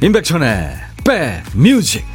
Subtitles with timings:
[0.00, 2.06] 임백천의 백뮤직.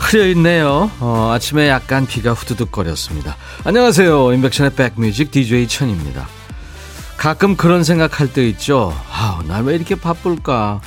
[0.00, 0.90] 흐려있네요.
[1.00, 3.36] 어, 아침에 약간 비가 후두둑거렸습니다.
[3.64, 4.32] 안녕하세요.
[4.32, 6.26] 임백천의 백뮤직 DJ 천입니다.
[7.18, 8.94] 가끔 그런 생각할 때 있죠.
[9.18, 10.80] 아, 날왜 이렇게 바쁠까?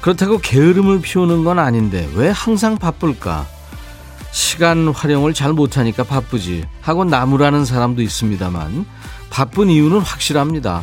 [0.00, 3.46] 그렇다고 게으름을 피우는 건 아닌데 왜 항상 바쁠까?
[4.32, 8.86] 시간 활용을 잘 못하니까 바쁘지 하고 나무라는 사람도 있습니다만
[9.28, 10.82] 바쁜 이유는 확실합니다.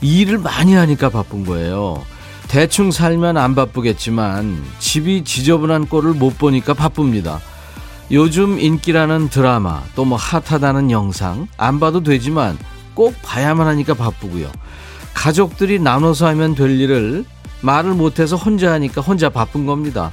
[0.00, 2.02] 일을 많이 하니까 바쁜 거예요.
[2.48, 7.40] 대충 살면 안 바쁘겠지만 집이 지저분한 꼴을 못 보니까 바쁩니다.
[8.10, 12.58] 요즘 인기라는 드라마 또 뭐 핫하다는 영상 안 봐도 되지만
[12.94, 14.50] 꼭 봐야만 하니까 바쁘고요.
[15.14, 17.24] 가족들이 나눠서 하면 될 일을
[17.62, 20.12] 말을 못해서 혼자 하니까 혼자 바쁜 겁니다.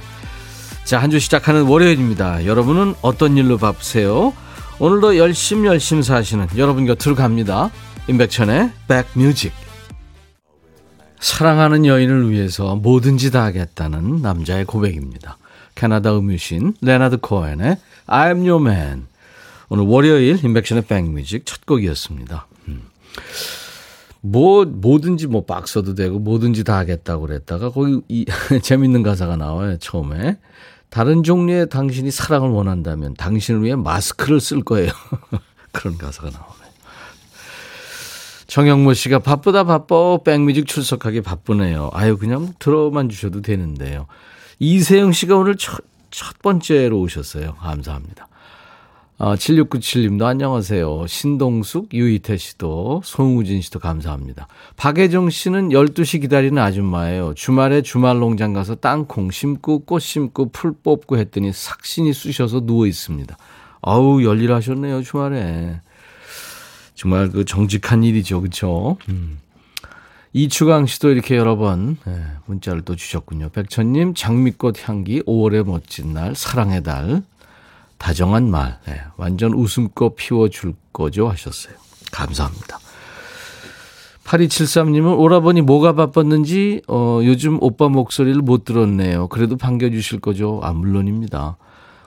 [0.84, 2.46] 자, 한 주 시작하는 월요일입니다.
[2.46, 4.32] 여러분은 어떤 일로 바쁘세요?
[4.78, 7.70] 오늘도 열심 열심 사시는 여러분 곁으로 갑니다.
[8.08, 9.52] 임백천의 백뮤직.
[11.20, 15.38] 사랑하는 여인을 위해서 뭐든지 다 하겠다는 남자의 고백입니다.
[15.76, 17.76] 캐나다 음유신 레나드 코엔의
[18.08, 19.06] I'm Your Man.
[19.68, 22.46] 오늘 월요일 임백천의 백뮤직 첫 곡이었습니다.
[24.22, 28.24] 뭐 뭐든지 뭐 박서도 되고 뭐든지 다 하겠다고 그랬다가 거기 이
[28.62, 30.38] 재밌는 가사가 나와요 처음에.
[30.88, 34.90] 다른 종류의 당신이 사랑을 원한다면 당신을 위해 마스크를 쓸 거예요.
[35.72, 36.62] 그런 가사가 나오네
[38.46, 40.18] 정영모 씨가 바쁘다 바빠.
[40.18, 41.90] 백뮤직 출석하기 바쁘네요.
[41.92, 44.06] 아유 그냥 들어만 주셔도 되는데요.
[44.58, 45.80] 이세영 씨가 오늘 첫,
[46.10, 47.54] 첫 번째로 오셨어요.
[47.54, 48.28] 감사합니다
[49.18, 51.06] 어, 7697님도 안녕하세요.
[51.06, 54.48] 신동숙, 유이태 씨도, 송우진 씨도 감사합니다.
[54.76, 57.34] 박혜정 씨는 12시 기다리는 아줌마예요.
[57.34, 63.36] 주말에 주말 농장 가서 땅콩 심고 꽃 심고 풀 뽑고 했더니 삭신이 쑤셔서 누워 있습니다.
[63.82, 65.80] 아우, 열일하셨네요, 주말에.
[66.94, 68.96] 정말 그 정직한 일이죠, 그쵸?
[69.08, 69.38] 음.
[70.32, 73.50] 이추강 씨도 이렇게 여러 번 네, 문자를 또 주셨군요.
[73.50, 77.22] 백천님, 장미꽃 향기, 5월의 멋진 날, 사랑의 달.
[78.02, 81.74] 다정한 말, 네, 완전 웃음꽃 피워줄 거죠 하셨어요.
[82.10, 82.80] 감사합니다.
[84.24, 89.28] 8273님은 오라버니 뭐가 바빴는지 어, 요즘 오빠 목소리를 못 들었네요.
[89.28, 90.58] 그래도 반겨주실 거죠?
[90.64, 91.56] 아 물론입니다.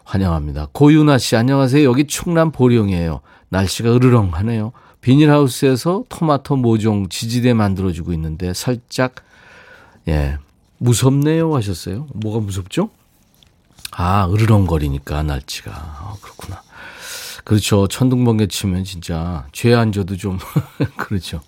[0.03, 0.67] 환영합니다.
[0.73, 1.88] 고윤아 씨 안녕하세요.
[1.88, 3.22] 여기 충남 보령이에요.
[3.47, 4.73] 날씨가 으르렁하네요.
[5.00, 9.16] 비닐하우스에서 토마토 모종 지지대 만들어주고 있는데 살짝
[10.09, 10.39] 예
[10.78, 12.07] 무섭네요 하셨어요.
[12.13, 12.89] 뭐가 무섭죠?
[13.97, 15.72] 아, 으르렁거리니까 날치가.
[15.72, 16.61] 아, 그렇구나.
[17.44, 17.88] 그렇죠.
[17.88, 20.38] 천둥번개 치면 진짜 죄안 져도 좀
[20.97, 21.41] 그렇죠.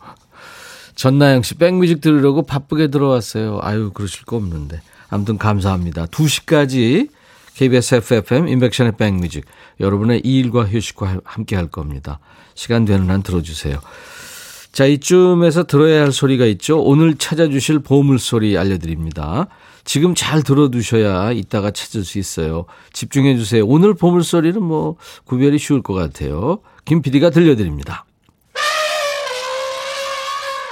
[0.96, 3.59] 전나영 씨 백뮤직 들으려고 바쁘게 들어왔어요.
[3.62, 4.81] 아유, 그러실 거 없는데.
[5.09, 6.06] 아무튼 감사합니다.
[6.07, 7.09] 2시까지
[7.56, 9.46] KBS FFM 인백션의 백뮤직
[9.80, 12.19] 여러분의 일과 휴식과 함께 할 겁니다.
[12.56, 13.80] 시간 되는 한 들어주세요.
[14.72, 16.80] 자, 이쯤에서 들어야 할 소리가 있죠.
[16.80, 19.47] 오늘 찾아주실 보물소리 알려드립니다.
[19.88, 22.66] 지금 잘 들어두셔야 이따가 찾을 수 있어요.
[22.92, 23.66] 집중해 주세요.
[23.66, 26.59] 오늘 보물소리는 뭐 구별이 쉬울 것 같아요.
[26.84, 28.06] 김 PD가 들려드립니다.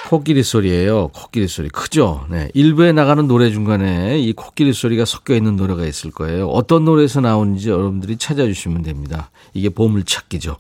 [0.09, 1.07] 코끼리 소리예요.
[1.13, 2.27] 코끼리 소리 크죠?
[2.29, 2.49] 네.
[2.53, 6.47] 일부에 나가는 노래 중간에 이 코끼리 소리가 섞여 있는 노래가 있을 거예요.
[6.49, 9.31] 어떤 노래에서 나오는지 여러분들이 찾아주시면 됩니다.
[9.53, 10.57] 이게 보물 찾기죠.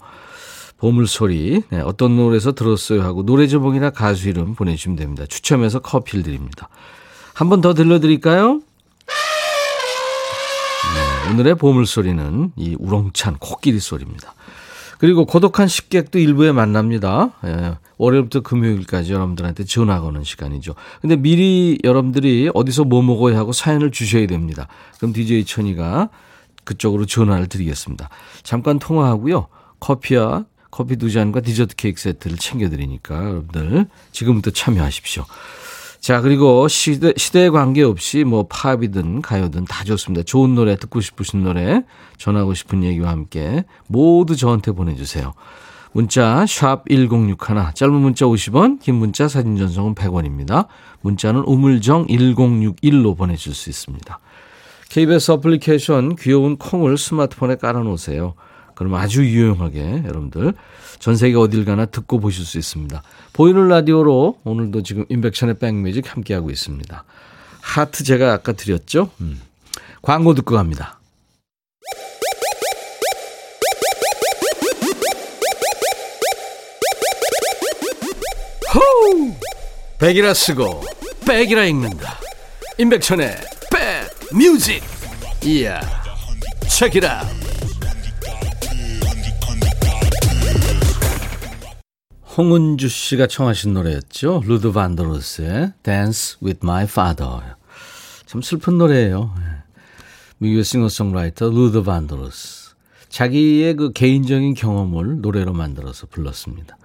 [0.77, 1.61] 보물 소리.
[1.69, 1.81] 네.
[1.81, 5.25] 어떤 노래에서 들었어요 하고 노래 제목이나 가수 이름 보내주시면 됩니다.
[5.27, 6.69] 추첨해서 커피를 드립니다.
[7.35, 8.61] 한 번 더 들려드릴까요?
[10.93, 14.33] 네, 오늘의 보물소리는 이 우렁찬 코끼리 소리입니다.
[14.99, 17.31] 그리고 고독한 식객도 일부에 만납니다.
[17.45, 20.75] 예, 월요일부터 금요일까지 여러분들한테 전화 거는 시간이죠.
[21.01, 24.67] 근데 미리 여러분들이 어디서 뭐 먹어야 하고 사연을 주셔야 됩니다.
[24.97, 26.09] 그럼 DJ 천이가
[26.63, 28.09] 그쪽으로 전화를 드리겠습니다.
[28.43, 29.47] 잠깐 통화하고요.
[29.81, 35.25] 커피와 커피 두 잔과 디저트 케이크 세트를 챙겨드리니까 여러분들 지금부터 참여하십시오.
[36.05, 40.21] 자, 그리고 시대, 시대에 관계없이 뭐 팝이든 가요든 다 좋습니다.
[40.21, 41.81] 좋은 노래, 듣고 싶으신 노래,
[42.19, 45.33] 전하고 싶은 얘기와 함께 모두 저한테 보내주세요.
[45.93, 50.67] 문자, 샵 1061, 짧은 문자 50원, 긴 문자 사진 전송은 100원입니다.
[51.01, 54.19] 문자는 우물정 1061로 보내줄 수 있습니다.
[54.89, 58.35] KBS 어플리케이션 귀여운 콩을 스마트폰에 깔아놓으세요.
[58.75, 60.53] 그럼 아주 유용하게 여러분들
[60.99, 63.01] 전 세계 어딜 가나 듣고 보실 수 있습니다.
[63.33, 67.03] 보이는 라디오로 오늘도 지금 인백션의 백뮤직 함께하고 있습니다.
[67.61, 69.09] 하트 제가 아까 드렸죠?
[69.21, 69.41] 음.
[70.01, 70.99] 광고 듣고 갑니다.
[78.73, 79.33] 호우!
[79.99, 80.83] 백이라 쓰고
[81.25, 82.19] 백이라 읽는다
[82.77, 83.35] 임백천의
[83.71, 84.83] 백 뮤직
[85.43, 85.79] 이야
[86.67, 87.44] 책이라
[92.37, 97.55] 홍은주 씨가 청하신 노래였죠 루더 밴드로스의 Dance with My Father
[98.25, 99.63] 참 슬픈 노래예요 예.
[100.39, 102.65] 미국의 싱어송라이터 루더 밴드로스
[103.15, 106.77] 자기의 그 개인적인 경험을 노래로 만들어서 불렀습니다.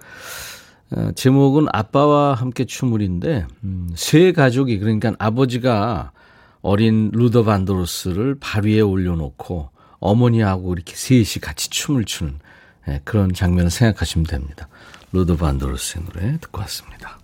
[0.91, 6.13] 어, 제목은 아빠와 함께 춤을인데 음, 세 가족이 그러니까 아버지가
[6.61, 12.39] 어린 루더 반도로스를 발 위에 올려놓고 어머니하고 이렇게 셋이 같이 춤을 추는
[12.87, 14.69] 예, 그런 장면을 생각하시면 됩니다.
[15.11, 17.19] 루더 반도로스의 노래 듣고 왔습니다.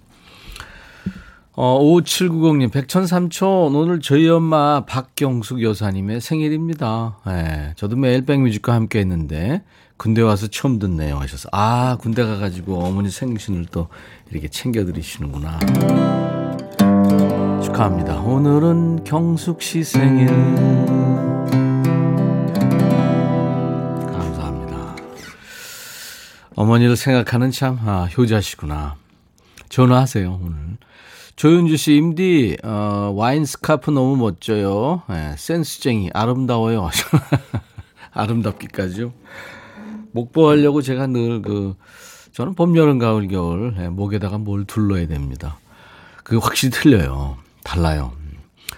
[1.54, 7.18] 어, 5790님, 백천삼촌, 오늘 저희 엄마 박경숙 여사님의 생일입니다.
[7.28, 9.63] 예, 저도 매일 백뮤직과 함께 했는데,
[9.98, 13.88] 군대 와서 처음 듣네요 하셔서 아 군대 가가지고 어머니 생신을 또
[14.30, 15.60] 이렇게 챙겨드리시는구나
[17.63, 20.28] 축하합니다 오늘은 경숙 씨 생일
[26.57, 28.95] 어머니를 생각하는 참 아, 효자시구나
[29.69, 30.77] 전화하세요 오늘
[31.38, 36.89] 조윤주 씨 임디 어, 와인 스카프 너무 멋져요 네, 센스쟁이 아름다워요
[38.12, 39.13] 아름답기까지요
[40.12, 41.75] 목보하려고 제가 늘 그,
[42.33, 45.57] 저는 봄, 여름, 가을, 겨울, 예, 목에다가 뭘 둘러야 됩니다.
[46.24, 47.38] 그게 확실히 틀려요.
[47.63, 48.13] 달라요.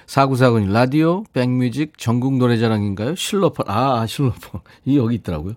[0.06, 3.16] 사구사구님, 라디오, 백뮤직, 전국 노래자랑인가요?
[3.16, 3.66] 실로폰.
[3.70, 4.62] 아, 실로폰.
[4.86, 5.56] 이 여기 있더라고요.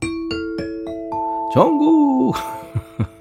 [1.55, 2.12] 전국!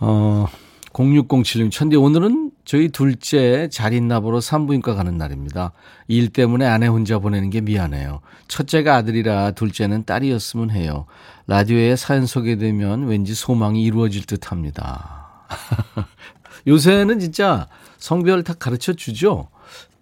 [0.00, 0.46] 어,
[0.92, 5.72] 0607님, 천디, 오늘은 저희 둘째 잘 있나 보러 산부인과 가는 날입니다.
[6.06, 8.20] 일 때문에 아내 혼자 보내는 게 미안해요.
[8.48, 11.06] 첫째가 아들이라 둘째는 딸이었으면 해요.
[11.46, 15.46] 라디오에 사연 소개되면 왠지 소망이 이루어질 듯 합니다.
[16.66, 19.48] 요새는 진짜 성별 다 가르쳐 주죠?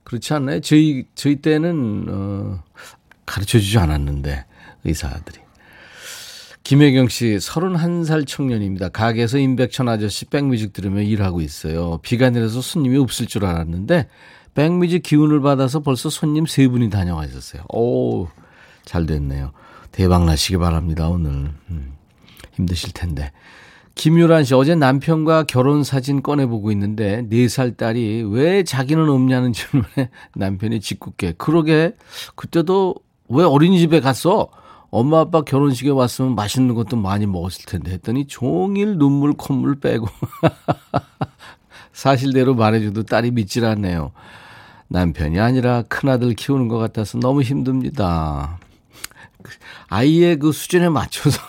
[0.02, 0.60] 그렇지 않나요?
[0.60, 2.62] 저희, 저희 때는, 어,
[3.26, 4.44] 가르쳐 주지 않았는데,
[4.84, 5.45] 의사들이.
[6.66, 8.88] 김혜경 씨, 31살 청년입니다.
[8.88, 12.00] 가게에서 임백천 아저씨 백뮤직 들으며 일하고 있어요.
[12.02, 14.08] 비가 내려서 손님이 없을 줄 알았는데,
[14.54, 17.62] 백뮤직 기운을 받아서 벌써 손님 세 분이 다녀와 있었어요.
[17.72, 18.26] 오,
[18.84, 19.52] 잘 됐네요.
[19.92, 21.52] 대박 나시기 바랍니다, 오늘.
[21.70, 21.94] 음,
[22.54, 23.30] 힘드실 텐데.
[23.94, 30.80] 김유란 씨, 어제 남편과 결혼 사진 꺼내보고 있는데, 4살 딸이 왜 자기는 없냐는 질문에 남편이
[30.80, 31.94] 짓궂게, 그러게,
[32.34, 32.96] 그때도
[33.28, 34.50] 왜 어린이집에 갔어?
[34.98, 40.06] 엄마 아빠 결혼식에 왔으면 맛있는 것도 많이 먹었을 텐데 했더니 종일 눈물 콧물 빼고
[41.92, 44.12] 사실대로 말해줘도 딸이 믿질 않네요.
[44.88, 48.58] 남편이 아니라 큰아들 키우는 것 같아서 너무 힘듭니다.
[49.88, 51.42] 아이의 그 수준에 맞춰서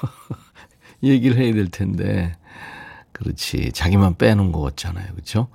[1.02, 2.36] 얘기를 해야 될 텐데
[3.14, 5.14] 그렇지 자기만 빼놓은 것 같잖아요.
[5.14, 5.48] 그렇죠?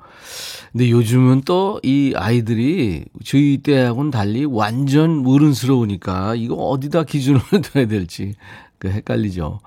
[0.72, 7.40] 근데 요즘은 또 이 아이들이 저희 때하고는 달리 완전 어른스러우니까 이거 어디다 기준을
[7.72, 8.34] 둬야 될지
[8.78, 9.60] 그 헷갈리죠.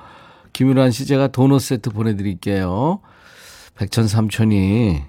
[0.54, 3.00] 김유란 씨 제가 도넛 세트 보내드릴게요.
[3.76, 5.02] 백천 삼촌이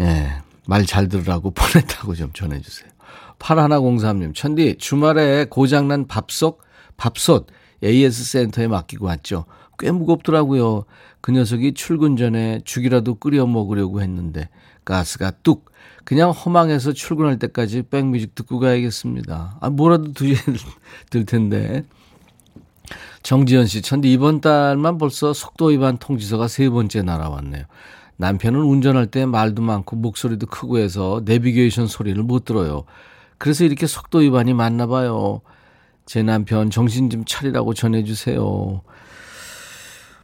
[0.00, 0.28] 예,
[0.66, 2.88] 말 잘 들으라고 보냈다고 좀 전해주세요.
[3.38, 6.58] 8103님, 천디, 주말에 고장난 밥솥,
[6.98, 7.46] 밥솥
[7.82, 9.46] AS 센터에 맡기고 왔죠.
[9.78, 10.84] 꽤 무겁더라고요.
[11.20, 14.48] 그 녀석이 출근 전에 죽이라도 끓여 먹으려고 했는데
[14.84, 15.70] 가스가 뚝
[16.04, 19.58] 그냥 허망해서 출근할 때까지 백뮤직 듣고 가야겠습니다.
[19.60, 20.56] 아 뭐라도 드셔야
[21.10, 21.84] 될 텐데.
[23.22, 27.64] 정지현 씨, 천디 이번 달만 벌써 속도 위반 통지서가 세 번째 날아왔네요.
[28.16, 32.84] 남편은 운전할 때 말도 많고 목소리도 크고 해서 내비게이션 소리를 못 들어요.
[33.38, 35.40] 그래서 이렇게 속도 위반이 많나 봐요.
[36.06, 38.82] 제 남편 정신 좀 차리라고 전해주세요.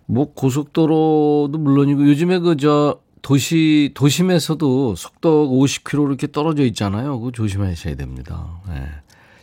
[0.06, 7.18] 뭐 고속도로도 물론이고 요즘에 그 저 도시 도심에서도 속도 50km 이렇게 떨어져 있잖아요.
[7.18, 8.60] 그거 조심하셔야 됩니다.
[8.68, 8.86] 네.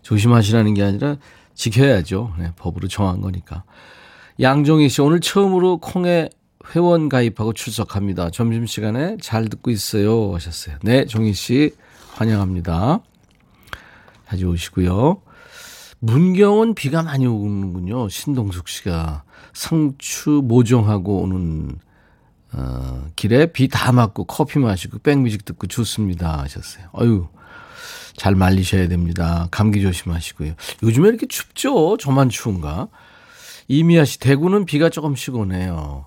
[0.03, 1.17] 조심하시라는 게 아니라
[1.53, 2.33] 지켜야죠.
[2.39, 3.65] 네, 법으로 정한 거니까.
[4.39, 6.29] 양종희 씨 오늘 처음으로 콩에
[6.73, 8.29] 회원 가입하고 출석합니다.
[8.29, 10.77] 점심시간에 잘 듣고 있어요 하셨어요.
[10.81, 11.71] 네, 종희 씨
[12.13, 13.01] 환영합니다.
[14.29, 15.21] 자주 오시고요.
[15.99, 18.07] 문경은 비가 많이 오는군요.
[18.07, 21.77] 신동숙 씨가 상추 모종하고 오는
[22.53, 26.85] 어, 길에 비 다 맞고 커피 마시고 백뮤직 듣고 좋습니다 하셨어요.
[26.99, 27.27] 어유
[28.15, 29.47] 잘 말리셔야 됩니다.
[29.49, 30.53] 감기 조심하시고요.
[30.83, 31.97] 요즘에 이렇게 춥죠?
[31.97, 32.87] 저만 추운가?
[33.67, 36.05] 이미아 씨, 대구는 비가 조금씩 오네요.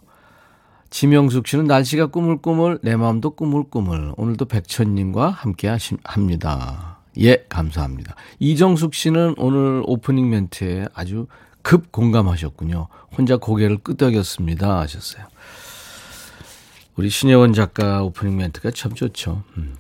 [0.91, 4.15] 지명숙 씨는 날씨가 꾸물꾸물, 내 마음도 꾸물꾸물.
[4.17, 7.01] 오늘도 백천님과 함께 하시, 합니다.
[7.19, 8.15] 예, 감사합니다.
[8.39, 11.27] 이정숙 씨는 오늘 오프닝 멘트에 아주
[11.67, 12.87] 급 공감하셨군요.
[13.19, 14.79] 혼자 고개를 끄덕였습니다.
[14.79, 15.27] 하셨어요.
[16.95, 19.43] 우리 신혜원 작가 오프닝 멘트가 참 좋죠.
[19.57, 19.75] 음.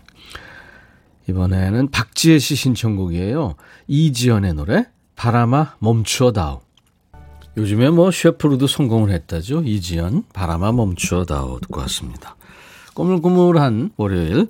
[1.28, 3.54] 이번에는 박지혜 씨 신청곡이에요.
[3.86, 6.60] 이지연의 노래 바람아 멈추어다오.
[7.56, 9.62] 요즘에 뭐 셰프로도 성공을 했다죠.
[9.62, 12.34] 이지연 바람아 멈추어다오 듣고 왔습니다.
[12.94, 14.48] 꼬물꼬물한 월요일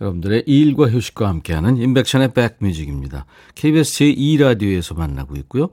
[0.00, 3.26] 여러분들의 일과 휴식과 함께하는 인백션의 백뮤직입니다.
[3.54, 5.68] KBS 제2라디오에서 만나고 있고요.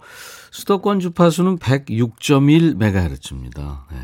[0.52, 3.84] 수도권 주파수는 106.1MHz입니다.
[3.92, 3.98] 네.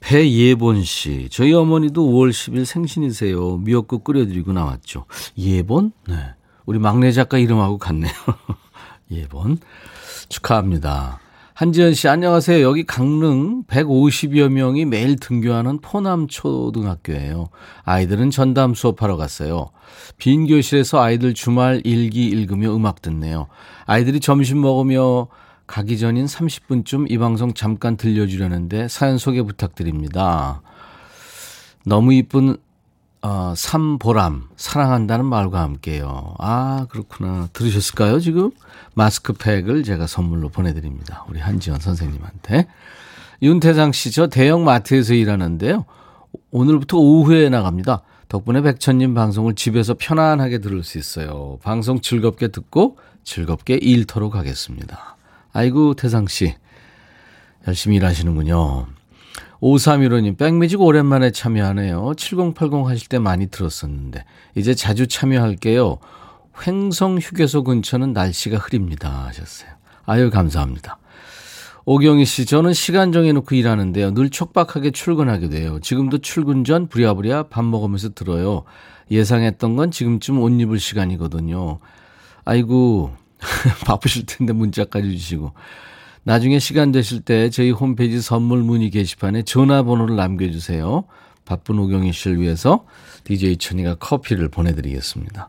[0.00, 3.58] 배예본 씨, 저희 어머니도 5월 10일 생신이세요.
[3.58, 5.04] 미역국 끓여드리고 나왔죠.
[5.38, 5.92] 예본?
[6.08, 6.34] 네.
[6.64, 8.12] 우리 막내 작가 이름하고 같네요.
[9.10, 9.58] 예본.
[10.28, 11.20] 축하합니다.
[11.56, 12.60] 한지연 씨, 안녕하세요.
[12.60, 17.48] 여기 강릉 150여 명이 매일 등교하는 포남초등학교예요.
[17.82, 19.70] 아이들은 전담 수업하러 갔어요.
[20.18, 23.46] 빈 교실에서 아이들 주말 일기 읽으며 음악 듣네요.
[23.86, 25.28] 아이들이 점심 먹으며
[25.66, 30.60] 가기 전인 30분쯤 이 방송 잠깐 들려주려는데 사연 소개 부탁드립니다.
[31.86, 32.58] 너무 이쁜
[33.26, 36.36] 어, 삼보람 사랑한다는 말과 함께요.
[36.38, 38.52] 아 그렇구나 들으셨을까요 지금?
[38.94, 41.24] 마스크팩을 제가 선물로 보내드립니다.
[41.28, 42.68] 우리 한지원 선생님한테.
[43.42, 45.84] 윤태상 씨, 저 대형 마트에서 일하는데요.
[46.52, 48.02] 오늘부터 오후에 나갑니다.
[48.28, 51.58] 덕분에 백천님 방송을 집에서 편안하게 들을 수 있어요.
[51.64, 55.16] 방송 즐겁게 듣고 즐겁게 일터로 가겠습니다.
[55.52, 56.54] 아이고, 태상 씨.
[57.66, 58.86] 열심히 일하시는군요.
[59.66, 62.14] 5315님, 백뮤직 오랜만에 참여하네요.
[62.16, 65.98] 7080 하실 때 많이 들었었는데, 이제 자주 참여할게요.
[66.66, 69.24] 횡성 휴게소 근처는 날씨가 흐립니다.
[69.26, 69.70] 하셨어요.
[70.04, 70.98] 아유, 감사합니다.
[71.84, 74.14] 오경희 씨, 저는 시간 정해놓고 일하는데요.
[74.14, 75.80] 늘 촉박하게 출근하게 돼요.
[75.80, 78.62] 지금도 출근 전 부랴부랴 밥 먹으면서 들어요.
[79.10, 81.80] 예상했던 건 지금쯤 옷 입을 시간이거든요.
[82.44, 83.12] 아이고,
[83.84, 85.52] 바쁘실 텐데 문자까지 주시고.
[86.26, 91.04] 나중에 시간 되실 때 저희 홈페이지 선물 문의 게시판에 전화번호를 남겨주세요.
[91.44, 92.84] 바쁜 오경희 씨를 위해서
[93.22, 95.48] DJ 천이가 커피를 보내드리겠습니다.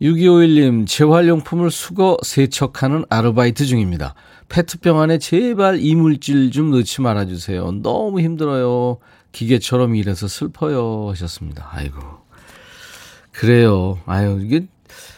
[0.00, 4.14] 6251님, 재활용품을 수거 세척하는 아르바이트 중입니다.
[4.48, 7.72] 페트병 안에 제발 이물질 좀 넣지 말아주세요.
[7.82, 8.98] 너무 힘들어요.
[9.32, 11.08] 기계처럼 일해서 슬퍼요.
[11.10, 11.68] 하셨습니다.
[11.72, 12.00] 아이고.
[13.32, 13.98] 그래요.
[14.06, 14.68] 아유, 이게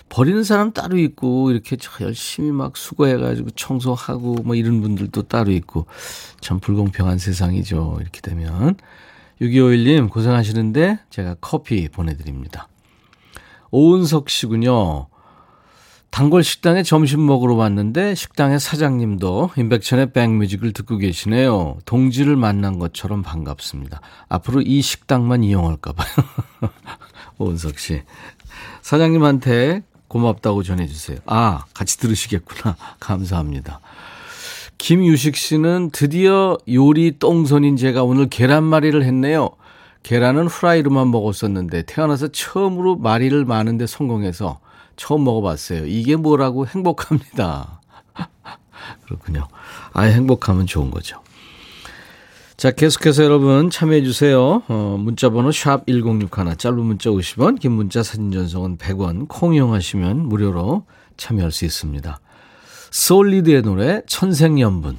[0.09, 5.87] 버리는 사람 따로 있고, 이렇게 열심히 막 수거해가지고 청소하고, 뭐 이런 분들도 따로 있고,
[6.41, 7.99] 참 불공평한 세상이죠.
[8.01, 8.77] 이렇게 되면.
[9.41, 12.69] 6251님, 고생하시는데 제가 커피 보내드립니다.
[13.71, 15.09] 오은석 씨군요.
[16.11, 21.77] 단골 식당에 점심 먹으러 왔는데 식당의 사장님도 임백천의 백뮤직을 듣고 계시네요.
[21.85, 24.01] 동지를 만난 것처럼 반갑습니다.
[24.29, 26.09] 앞으로 이 식당만 이용할까 봐요.
[27.37, 28.03] 오은석 씨.
[28.81, 29.83] 사장님한테
[30.17, 31.19] 고맙다고 전해주세요.
[31.27, 32.77] 아, 같이 들으시겠구나.
[33.01, 33.81] 감사합니다.
[34.79, 39.51] 김유식 씨는 드디어 요리 똥손인 제가 오늘 계란말이를 했네요.
[40.03, 44.61] 계란은 후라이로만 먹었었는데 태어나서 처음으로 마리를 마는데 성공해서
[44.97, 45.87] 처음 먹어봤어요.
[45.87, 47.81] 이게 뭐라고 행복합니다.
[49.05, 49.49] 그렇군요.
[49.93, 51.21] 아예 행복하면 좋은 거죠.
[52.57, 54.63] 자, 계속해서 여러분 참여해 주세요.
[54.69, 60.27] 어, 문자 번호 샵 1061, 짧은 문자 50원, 긴 문자 사진 전송은 100원, 콩 이용하시면
[60.27, 60.87] 무료로
[61.19, 62.19] 참여할 수 있습니다.
[62.93, 64.97] 솔리드의 노래 천생연분.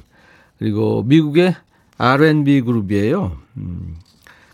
[0.60, 1.56] 그리고 미국의
[1.96, 3.36] R&B 그룹이에요.
[3.56, 3.96] 음,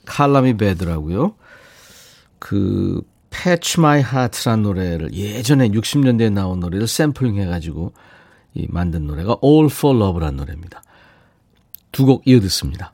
[0.06, 1.34] 칼라미 베드라고요.
[2.38, 7.92] 그 Patch My Heart란 노래를 예전에 60년대에 나온 노래를 샘플링 해가지고
[8.54, 10.82] 이 만든 노래가 All for Love란 노래입니다.
[11.92, 12.93] 두 곡 이어 듣습니다.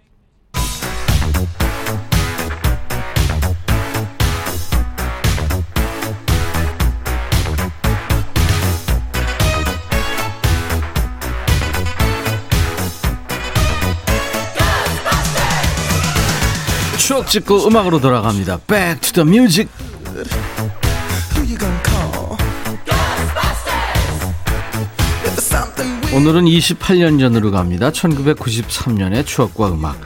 [17.31, 18.57] 찍고 음악으로 돌아갑니다.
[18.67, 19.69] Back to the music.
[26.13, 27.89] 오늘은 28년 전으로 갑니다.
[27.91, 29.97] 1993년의 추억과 음악.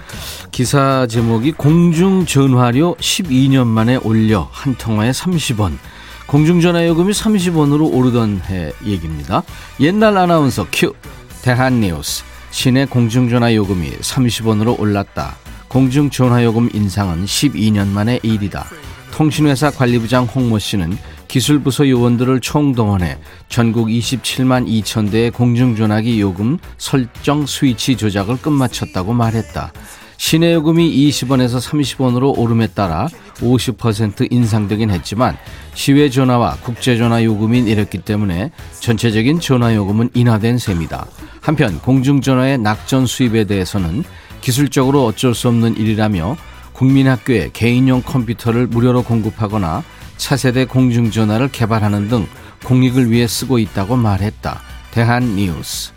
[0.51, 5.79] 기사 제목이 공중전화료 12년 만에 올려 한 통화에 30원.
[6.27, 9.41] 공중전화 요금이 30원으로 오르던 해 얘기입니다.
[9.79, 10.93] 옛날 아나운서 큐.
[11.41, 12.23] 대한뉴스.
[12.51, 15.37] 시내 공중전화 요금이 30원으로 올랐다.
[15.75, 18.65] 공중전화 요금 인상은 12년 만의 일이다.
[19.11, 23.17] 통신회사 관리부장 홍모 씨는 기술부서 요원들을 총동원해
[23.49, 29.73] 전국 27만 2천 대의 공중전화기 요금 설정 스위치 조작을 끝마쳤다고 말했다.
[30.15, 35.37] 시내 요금이 20원에서 30원으로 오름에 따라 50% 인상되긴 했지만
[35.73, 41.05] 시외 전화와 국제 전화 요금이 내렸기 때문에 전체적인 전화 요금은 인하된 셈이다.
[41.41, 44.05] 한편 공중 전화의 낙전 수입에 대해서는
[44.45, 46.37] 기술적으로 어쩔 수 없는 일이라며
[46.73, 49.83] 국민학교에 개인용 컴퓨터를 무료로 공급하거나
[50.17, 52.27] 차세대 공중전화를 개발하는 등
[52.63, 54.61] 공익을 위해 쓰고 있다고 말했다.
[54.91, 55.93] 대한뉴스.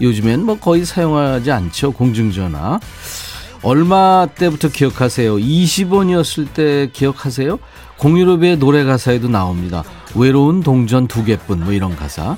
[0.00, 1.90] 요즘엔 뭐 거의 사용하지 않죠.
[1.90, 2.78] 공중전화.
[3.62, 5.34] 얼마 때부터 기억하세요?
[5.38, 7.58] 20원이었을 때 기억하세요?
[7.98, 9.82] 공유로비의 노래 가사에도 나옵니다.
[10.14, 12.36] 외로운 동전 두 개뿐 뭐 이런 가사.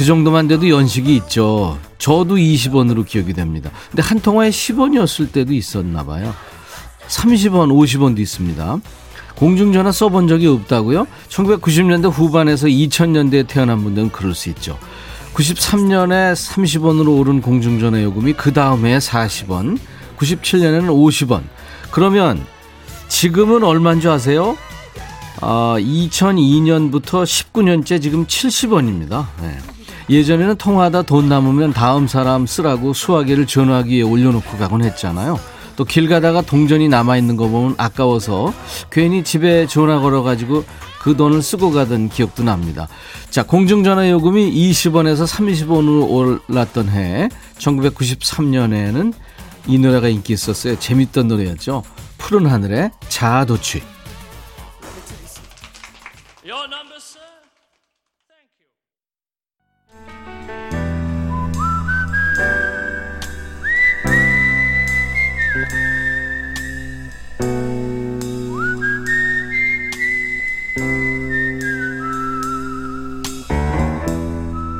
[0.00, 1.78] 그 정도만 돼도 연식이 있죠.
[1.98, 3.70] 저도 20원으로 기억이 됩니다.
[3.90, 6.32] 근데 한 통화에 10원이었을 때도 있었나 봐요.
[7.06, 8.80] 30원, 50원도 있습니다.
[9.36, 11.06] 공중전화 써본 적이 없다고요?
[11.28, 14.78] 1990년대 후반에서 2000년대에 태어난 분들은 그럴 수 있죠.
[15.34, 19.78] 93년에 30원으로 오른 공중전화 요금이 그 다음에 40원,
[20.16, 21.42] 97년에는 50원.
[21.90, 22.42] 그러면
[23.08, 24.56] 지금은 얼마인 줄 아세요?
[25.42, 29.26] 아, 2002년부터 19년째 지금 70원입니다.
[29.42, 29.58] 네.
[30.10, 35.38] 예전에는 통화하다 돈 남으면 다음 사람 쓰라고 수화기를 전화기에 올려놓고 가곤 했잖아요.
[35.76, 38.52] 또 길 가다가 동전이 남아있는 거 보면 아까워서
[38.90, 40.64] 괜히 집에 전화 걸어가지고
[41.00, 42.86] 그 돈을 쓰고 가던 기억도 납니다.
[43.30, 49.14] 자, 공중전화 요금이 20원에서 30원으로 올랐던 해, 1993년에는
[49.68, 50.78] 이 노래가 인기 있었어요.
[50.78, 51.82] 재밌던 노래였죠.
[52.18, 53.82] 푸른 하늘의 자아도취.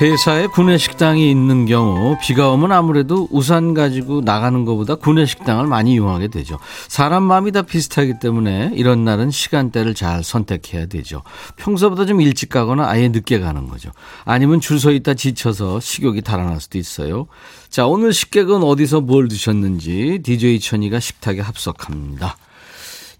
[0.00, 6.60] 회사에 구내식당이 있는 경우 비가 오면 아무래도 우산 가지고 나가는 것보다 구내식당을 많이 이용하게 되죠.
[6.86, 11.22] 사람 마음이 다 비슷하기 때문에 이런 날은 시간대를 잘 선택해야 되죠.
[11.56, 13.90] 평소보다 좀 일찍 가거나 아예 늦게 가는 거죠.
[14.24, 17.26] 아니면 줄 서 있다 지쳐서 식욕이 달아날 수도 있어요.
[17.68, 22.36] 자, 오늘 식객은 어디서 뭘 드셨는지 DJ 천이가 식탁에 합석합니다.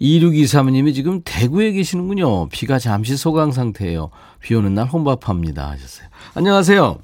[0.01, 2.49] 2623님이 지금 대구에 계시는군요.
[2.51, 4.11] 비가 잠시 소강 상태예요.
[4.41, 5.69] 비 오는 날 혼밥합니다.
[5.71, 6.09] 하셨어요.
[6.35, 6.99] 안녕하세요.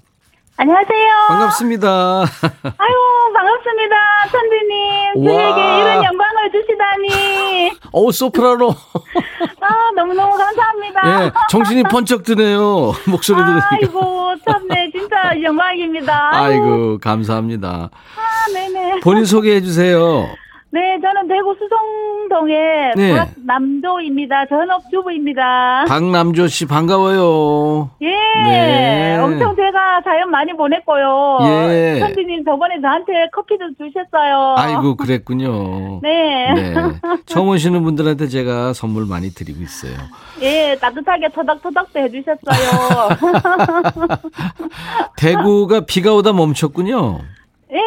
[0.57, 1.15] 안녕하세요.
[1.29, 1.89] 반갑습니다.
[2.79, 2.95] 아유,
[3.35, 3.97] 반갑습니다.
[4.31, 5.25] 천디님.
[5.25, 7.73] 저에게 이런 영광을 주시다니.
[7.93, 8.71] 어 소프라노.
[9.61, 11.25] 아, 너무너무 감사합니다.
[11.27, 12.93] 예, 정신이 번쩍 드네요.
[13.09, 13.69] 목소리 들으니까.
[13.73, 14.91] 아이고, 참네.
[14.93, 16.31] 진짜 영광입니다.
[16.35, 17.91] 아이고, 감사합니다.
[17.91, 19.01] 아, 네네.
[19.01, 20.29] 본인 소개해 주세요.
[20.75, 23.15] 네, 저는 대구 수성동의 네.
[23.15, 24.47] 박남조입니다.
[24.47, 25.85] 전업주부입니다.
[25.87, 27.91] 박남조 씨 반가워요.
[28.03, 28.11] 예,
[28.43, 29.17] 네.
[29.19, 31.39] 엄청 제가 사연 많이 보냈고요.
[31.43, 32.01] 예.
[32.01, 34.57] 선생님 저번에 저한테 커피도 주셨어요.
[34.59, 36.01] 아이고 그랬군요.
[36.03, 36.53] 네.
[36.55, 36.75] 네.
[37.27, 39.93] 처음 오시는 분들한테 제가 선물 많이 드리고 있어요.
[40.43, 43.11] 예, 따뜻하게 토닥토닥도 해주셨어요.
[45.17, 47.21] 대구가 비가 오다 멈췄군요.
[47.75, 47.81] 네,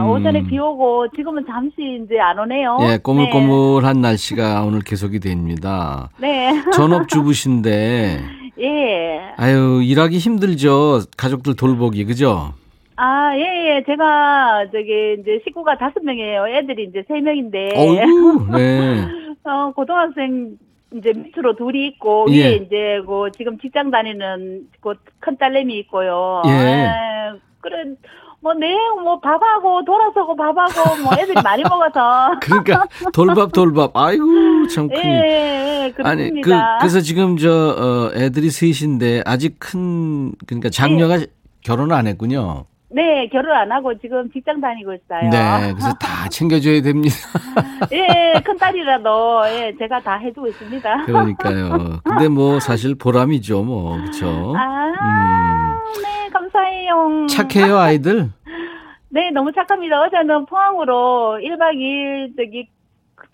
[0.00, 0.08] 음.
[0.10, 2.78] 오전에 비 오고 지금은 잠시 이제 안 오네요.
[2.80, 4.00] 예, 꼬물꼬물한 네.
[4.00, 6.08] 날씨가 오늘 계속이 됩니다.
[6.18, 6.60] 네.
[6.72, 8.18] 전업주부신데.
[8.58, 9.20] 예.
[9.36, 11.02] 아유, 일하기 힘들죠.
[11.16, 12.54] 가족들 돌보기, 그죠?
[12.96, 13.84] 아, 예, 예.
[13.86, 16.48] 제가, 저기, 이제 식구가 다섯 명이에요.
[16.48, 17.74] 애들이 이제 세 명인데.
[17.76, 19.06] 어이구, 네.
[19.44, 20.56] 어, 고등학생
[20.94, 22.42] 이제 밑으로 둘이 있고, 예.
[22.44, 26.42] 위에 이제, 그, 지금 직장 다니는, 그, 큰 딸내미 있고요.
[26.46, 26.50] 예.
[26.50, 26.86] 에,
[27.60, 27.84] 그래,
[28.40, 32.32] 뭐, 네, 뭐, 밥하고, 돌아서고 밥하고, 뭐, 애들이 많이 먹어서.
[32.40, 33.96] 그러니까, 돌밥, 돌밥.
[33.96, 35.04] 아이고, 참 큰일.
[35.04, 36.08] 예, 예, 그렇습니다.
[36.08, 41.26] 아니, 그, 그래서 지금 저, 어, 애들이 셋인데, 아직 큰, 그러니까 장녀가 예.
[41.62, 42.66] 결혼을 안 했군요.
[42.88, 45.28] 네, 결혼 안 하고 지금 직장 다니고 있어요.
[45.28, 47.16] 네, 그래서 다 챙겨줘야 됩니다.
[47.92, 51.04] 예, 큰 딸이라도 예, 제가 다 해주고 있습니다.
[51.04, 51.98] 그러니까요.
[52.04, 54.54] 근데 뭐 사실 보람이죠, 뭐 그렇죠.
[54.56, 55.45] 아, 음.
[56.46, 57.26] 네, 감사해요.
[57.28, 58.30] 착해요, 아이들.
[59.08, 60.00] 네, 너무 착합니다.
[60.02, 62.68] 어제는 포항으로 1박 2일 저기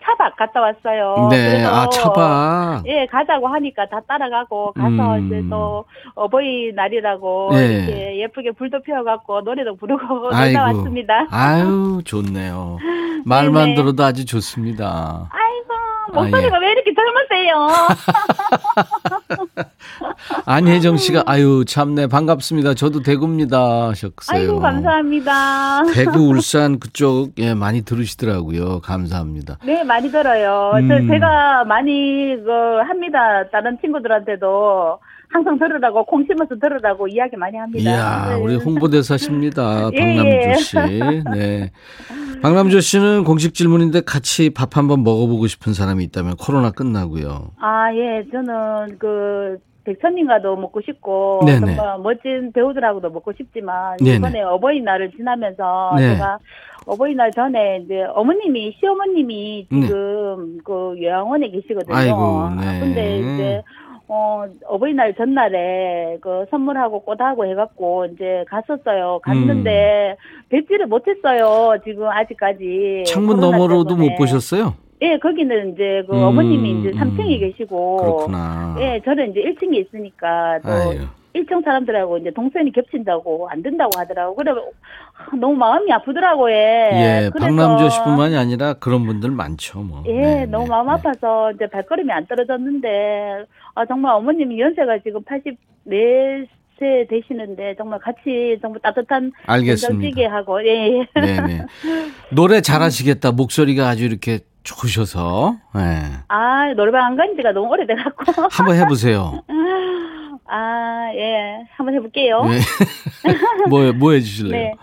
[0.03, 1.29] 차박 갔다 왔어요.
[1.29, 2.83] 네, 아 차박.
[2.87, 5.25] 예, 가자고 하니까 다 따라가고 가서 음.
[5.27, 7.65] 이제 또 어버이날이라고 네.
[7.67, 11.27] 이렇게 예쁘게 불도 피워갖고 노래도 부르고 놀다 왔습니다.
[11.31, 12.77] 아유, 좋네요.
[13.25, 15.29] 말만 들어도 아주 좋습니다.
[15.31, 15.72] 아이고,
[16.13, 16.65] 목소리가 아, 예.
[16.65, 17.67] 왜 이렇게 젊으세요?
[20.45, 22.73] 안혜정 씨가 아유 참네 반갑습니다.
[22.73, 24.13] 저도 대구입니다 하셨어요.
[24.27, 25.83] 아이고 감사합니다.
[25.93, 28.81] 대구 울산 그쪽 예 많이 들으시더라고요.
[28.81, 29.57] 감사합니다.
[29.65, 30.71] 네 많이 들어요.
[30.75, 31.07] 음.
[31.07, 33.19] 제가 많이 그 합니다.
[33.51, 34.99] 다른 친구들한테도
[35.33, 37.89] 항상 들으라고 콩 심어서 들으라고 이야기 많이 합니다.
[37.89, 38.35] 이야, 네.
[38.35, 39.89] 우리 홍보대사십니다.
[39.93, 40.53] 예, 박남주 예.
[40.55, 40.77] 씨.
[41.33, 41.71] 네.
[42.43, 47.49] 박남주 씨는 공식 질문인데 같이 밥 한번 먹어보고 싶은 사람이 있다면 코로나 끝나고요.
[47.59, 48.23] 아, 예.
[48.31, 51.75] 저는 그 백천님과도 먹고 싶고 네네.
[51.75, 54.15] 정말 멋진 배우들하고도 먹고 싶지만 네네.
[54.17, 56.13] 이번에 어버이날을 지나면서 네.
[56.13, 56.37] 제가
[56.85, 59.81] 어버이날 전에 이제 어머님이 시어머님이 네.
[59.81, 60.61] 지금 네.
[60.63, 61.95] 그 요양원에 계시거든요.
[61.95, 62.79] 아이고, 네.
[62.79, 63.63] 근데 이제
[64.15, 69.19] 어, 어버이날 전날에 그 선물하고 꽃하고 해갖고 이제 갔었어요.
[69.23, 70.45] 갔는데 음.
[70.49, 71.79] 뵙지를 못했어요.
[71.83, 73.05] 지금 아직까지.
[73.07, 74.75] 창문 너머로도 못 보셨어요?
[75.01, 77.39] 예, 거기는 이제 그 음, 어머님이 이제 3층에 음.
[77.39, 77.97] 계시고.
[77.97, 78.75] 그렇구나.
[78.81, 81.07] 예, 저는 이제 1층에 있으니까 또 아유.
[81.35, 84.35] 1층 사람들하고 이제 동선이 겹친다고 안 된다고 하더라고.
[84.35, 84.53] 그래
[85.39, 86.89] 너무 마음이 아프더라고 예.
[86.93, 90.03] 예, 박남조 씨뿐만이 아니라 그런 분들 많죠, 뭐.
[90.05, 90.93] 예, 네, 너무 네, 마음 네.
[90.93, 98.79] 아파서 이제 발걸음이 안 떨어졌는데 아 정말 어머님이 연세가 지금 84세 되시는데 정말 같이 정말
[98.81, 100.31] 따뜻한 알겠습니다.
[100.31, 101.07] 하고 예.
[101.15, 101.65] 네, 네.
[102.31, 103.31] 노래 잘하시겠다.
[103.31, 105.55] 목소리가 아주 이렇게 좋으셔서.
[105.75, 105.81] 네.
[106.29, 108.23] 아, 노래방 안 간 지가 너무 오래돼 갖고.
[108.51, 109.41] 한번 해보세요.
[110.45, 111.65] 아, 예.
[111.75, 112.43] 한번 해볼게요.
[112.45, 112.59] 네.
[113.69, 114.51] 뭐, 뭐 해주실래요?
[114.51, 114.73] 네.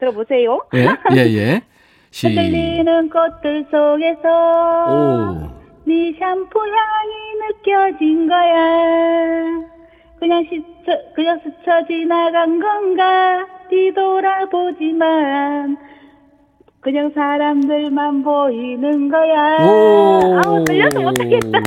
[0.00, 0.60] 들어보세요.
[0.74, 1.62] 예, 예, 예.
[2.10, 2.26] 시...
[2.26, 5.61] 흔들리는 꽃들 속에서 오.
[5.84, 9.62] 네 샴푸 향이 느껴진 거야.
[10.18, 15.76] 그냥 스쳐, 그냥 스쳐 지나간 건가 뒤돌아보지만
[16.80, 19.56] 그냥 사람들만 보이는 거야.
[19.66, 20.40] 오.
[20.44, 21.58] 아우, 들려서 못하겠다.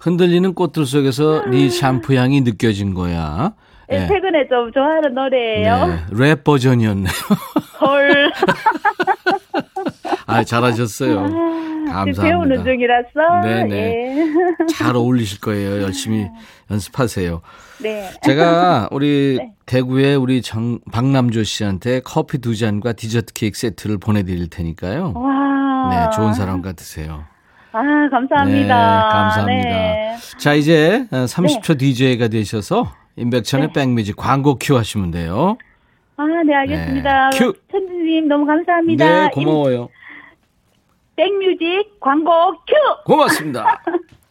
[0.00, 3.52] 흔들리는 꽃들 속에서 네 샴푸 향이 느껴진 거야.
[3.88, 4.06] 네.
[4.08, 5.86] 최근에 좀 좋아하는 노래예요.
[5.86, 7.12] 네, 랩 버전이었네요.
[7.80, 8.32] 헐.
[10.26, 11.54] 아, 잘하셨어요.
[11.84, 12.22] 감사합니다.
[12.22, 13.40] 배우는 중이라서.
[13.42, 13.76] 네네.
[13.76, 14.66] 예.
[14.66, 15.82] 잘 어울리실 거예요.
[15.82, 16.26] 열심히
[16.70, 17.40] 연습하세요.
[17.82, 18.10] 네.
[18.22, 19.52] 제가 우리 네.
[19.66, 25.12] 대구에 우리 정, 박남조 씨한테 커피 두 잔과 디저트 케이크 세트를 보내드릴 테니까요.
[25.14, 25.88] 와.
[25.90, 27.24] 네, 좋은 사람과 드세요.
[27.72, 28.52] 아, 감사합니다.
[28.54, 29.68] 네, 감사합니다.
[29.68, 30.16] 네.
[30.38, 33.72] 자, 이제 30초 DJ가 되셔서 임백천의 네.
[33.72, 35.58] 백뮤직 광고 큐 하시면 돼요.
[36.16, 37.30] 아, 네, 알겠습니다.
[37.30, 37.38] 네.
[37.38, 37.52] 큐.
[37.70, 39.24] 천주님 너무 감사합니다.
[39.24, 39.88] 네, 고마워요.
[41.16, 42.74] 백뮤직 광고 큐!
[43.04, 43.82] 고맙습니다.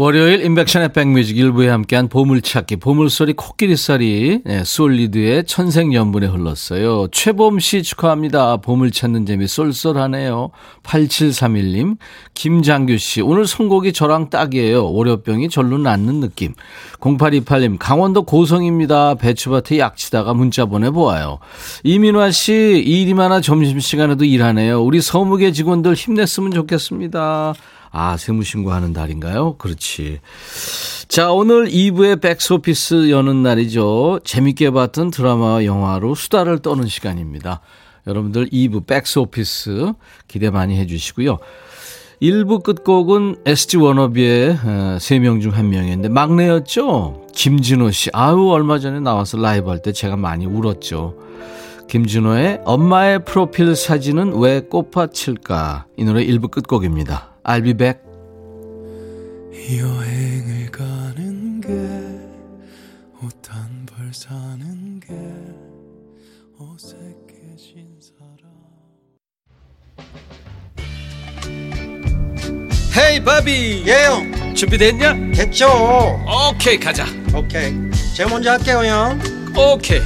[0.00, 7.08] 월요일 임백천의 백뮤직 일부에 함께한 보물찾기 보물소리 코끼리소리 네, 솔리드의 천생연분에 흘렀어요.
[7.12, 8.56] 최범 씨 축하합니다.
[8.56, 10.52] 보물 찾는 재미 쏠쏠하네요.
[10.84, 11.98] 8731님
[12.32, 14.90] 김장규 씨 오늘 선곡이 저랑 딱이에요.
[14.90, 16.54] 월요병이 절로 낫는 느낌.
[17.00, 19.16] 0828님 강원도 고성입니다.
[19.16, 21.40] 배추밭에 약치다가 문자 보내보아요.
[21.84, 24.82] 이민화 씨 일이 많아 점심시간에도 일하네요.
[24.82, 27.52] 우리 서무계 직원들 힘냈으면 좋겠습니다.
[27.92, 29.56] 아, 세무신고하는 달인가요?
[29.58, 30.20] 그렇지.
[31.08, 34.20] 자, 오늘 2부의 백스오피스 여는 날이죠.
[34.24, 37.60] 재밌게 봤던 드라마와 영화로 수다를 떠는 시간입니다.
[38.06, 39.92] 여러분들 2부 백스오피스
[40.28, 41.38] 기대 많이 해주시고요.
[42.22, 44.56] 1부 끝곡은 SG 워너비의
[44.98, 47.26] 3명 어, 중한 명이었는데 막내였죠?
[47.34, 48.10] 김진호 씨.
[48.12, 51.16] 아유, 얼마 전에 나와서 라이브 할 때 제가 많이 울었죠.
[51.88, 55.86] 김진호의 엄마의 프로필 사진은 왜 꽃밭일까?
[55.96, 57.29] 이 노래 1부 끝곡입니다.
[57.44, 58.00] I'll be back.
[59.52, 65.14] 여행을 가는 게옷 한 벌 사는 게
[66.58, 68.50] 어색해진 사람.
[72.96, 73.84] 헤이 바비!
[73.86, 75.14] 예영 준비됐냐?
[75.34, 75.68] 됐죠.
[76.50, 77.06] 오케이 가자.
[77.34, 77.72] 오케이.
[78.16, 79.20] 제가 먼저 할게요 형.
[79.56, 80.00] 오케이.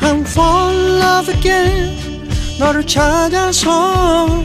[0.00, 2.28] I'm fall in love again.
[2.58, 4.44] 너를 찾아서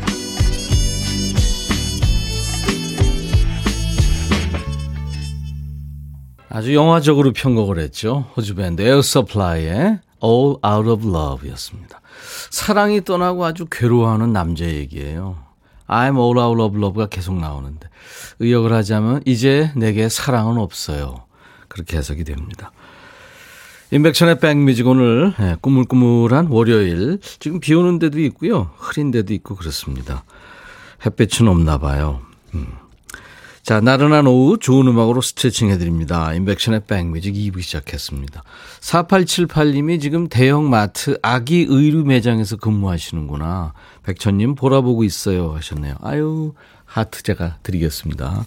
[6.53, 8.29] 아주 영화적으로 편곡을 했죠.
[8.35, 12.01] 호주 밴드 에어 서플라이의 All Out of Love였습니다.
[12.49, 15.37] 사랑이 떠나고 아주 괴로워하는 남자 얘기예요.
[15.87, 17.87] I'm all out of love가 계속 나오는데
[18.39, 21.23] 의역을 하자면 이제 내게 사랑은 없어요.
[21.67, 22.71] 그렇게 해석이 됩니다.
[23.91, 28.71] 인백션의 백뮤직 오늘 예, 꾸물꾸물한 월요일 지금 비 오는 데도 있고요.
[28.77, 30.23] 흐린 데도 있고 그렇습니다.
[31.05, 32.21] 햇볕은 없나 봐요.
[32.53, 32.80] 음.
[33.63, 36.33] 자, 나른한 오후 좋은 음악으로 스트레칭 해드립니다.
[36.33, 38.43] 인백션의 백뮤직 2부 시작했습니다.
[38.79, 43.73] 4878님이 지금 대형 마트 아기 의류 매장에서 근무하시는구나.
[44.03, 45.95] 백천님 보라보고 있어요 하셨네요.
[46.01, 46.53] 아유,
[46.85, 48.45] 하트 제가 드리겠습니다.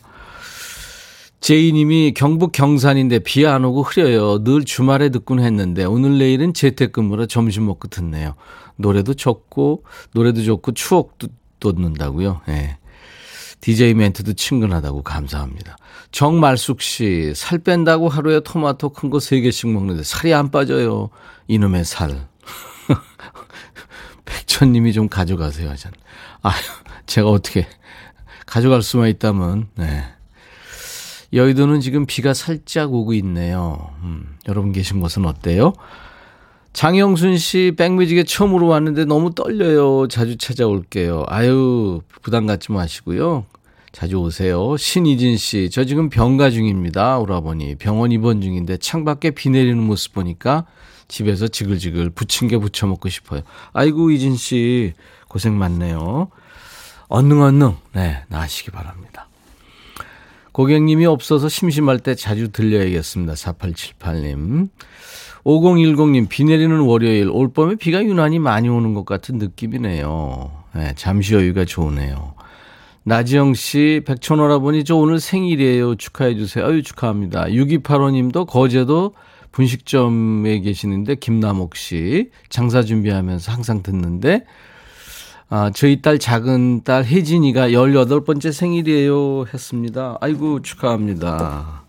[1.41, 4.43] 제이님이 경북 경산인데 비 안 오고 흐려요.
[4.43, 8.35] 늘 주말에 듣곤 했는데 오늘 내일은 재택근무라 점심 먹고 듣네요.
[8.77, 11.29] 노래도 좋고 노래도 좋고 추억도
[11.61, 12.41] 돋는다고요.
[12.49, 12.53] 예.
[12.53, 12.79] 네.
[13.65, 15.79] DJ 멘트도 친근하다고 감사합니다.
[16.11, 21.09] 정말숙 씨, 살 뺀다고 하루에 토마토 큰 거 3개씩 먹는데 살이 안 빠져요.
[21.49, 22.29] 이놈의 살.
[24.27, 25.99] 백천님이 좀 가져가세요 하잖아요.
[26.43, 26.53] 아,
[27.07, 27.67] 제가 어떻게
[28.45, 30.05] 가져갈 수만 있다면, 네.
[31.33, 33.95] 여의도는 지금 비가 살짝 오고 있네요.
[34.03, 35.73] 음, 여러분 계신 곳은 어때요?
[36.75, 40.09] 장영순 씨, 백뮤직에 처음으로 왔는데 너무 떨려요.
[40.09, 41.25] 자주 찾아올게요.
[41.29, 43.47] 아유, 부담 갖지 마시고요.
[43.93, 44.77] 자주 오세요.
[44.77, 47.19] 신이진 씨, 저 지금 병가 중입니다.
[47.21, 47.77] 오라버니.
[47.77, 50.67] 병원 입원 중인데 창밖에 비 내리는 모습 보니까
[51.07, 53.43] 집에서 지글지글 부침개 부쳐 먹고 싶어요.
[53.73, 54.95] 아이고, 이진 씨,
[55.29, 56.29] 고생 많네요.
[57.07, 59.29] 얼능, 얼능, 네, 나으시기 바랍니다.
[60.51, 63.35] 고객님이 없어서 심심할 때 자주 들려야겠습니다.
[63.35, 64.71] 4878님.
[65.45, 70.51] 5010님, 비 내리는 월요일, 올 봄에 비가 유난히 많이 오는 것 같은 느낌이네요.
[70.75, 72.35] 네, 잠시 여유가 좋으네요.
[73.05, 75.97] 나지영 씨, 백천오라버니, 저 오늘 생일이에요.
[75.97, 76.65] 축하해주세요.
[76.65, 77.45] 아유, 축하합니다.
[77.45, 79.15] 6285님도 거제도
[79.53, 84.47] 분식점에 계시는데, 김남옥 씨, 장사 준비하면서 항상 듣는데,
[85.51, 89.45] 아, 저희 딸 작은 딸 혜진이가 18번째 생일이에요.
[89.53, 90.17] 했습니다.
[90.23, 91.85] 아이고, 축하합니다.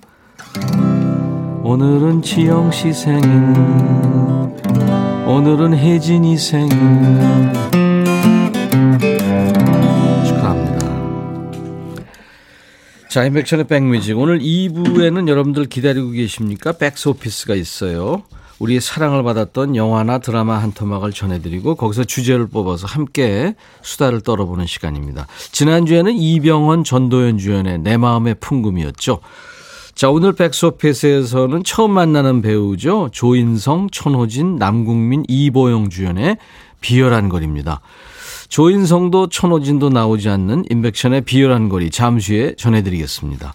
[1.68, 3.28] 오늘은 지영 씨 생일
[5.26, 6.70] 오늘은 혜진이 생일.
[10.28, 10.88] 축하합니다.
[13.10, 14.16] 자 인백션의 백뮤직.
[14.16, 16.74] 오늘 2부에는 여러분들 기다리고 계십니까?
[16.74, 18.22] 백스오피스가 있어요.
[18.60, 25.26] 우리의 사랑을 받았던 영화나 드라마 한 토막을 전해드리고 거기서 주제를 뽑아서 함께 수다를 떨어보는 시간입니다.
[25.52, 29.20] 지난주에는 이병헌 전도연 주연의 내 마음의 풍금이었죠
[29.96, 33.12] 자, 오늘 백소피스에서는 처음 만나는 배우죠.
[33.14, 36.36] 조인성, 천호진, 남국민, 이보영 주연의
[36.82, 37.80] 비열한 거리입니다.
[38.50, 43.54] 조인성도 천호진도 나오지 않는 임백천의 비열한 거리 잠시 후에 전해드리겠습니다.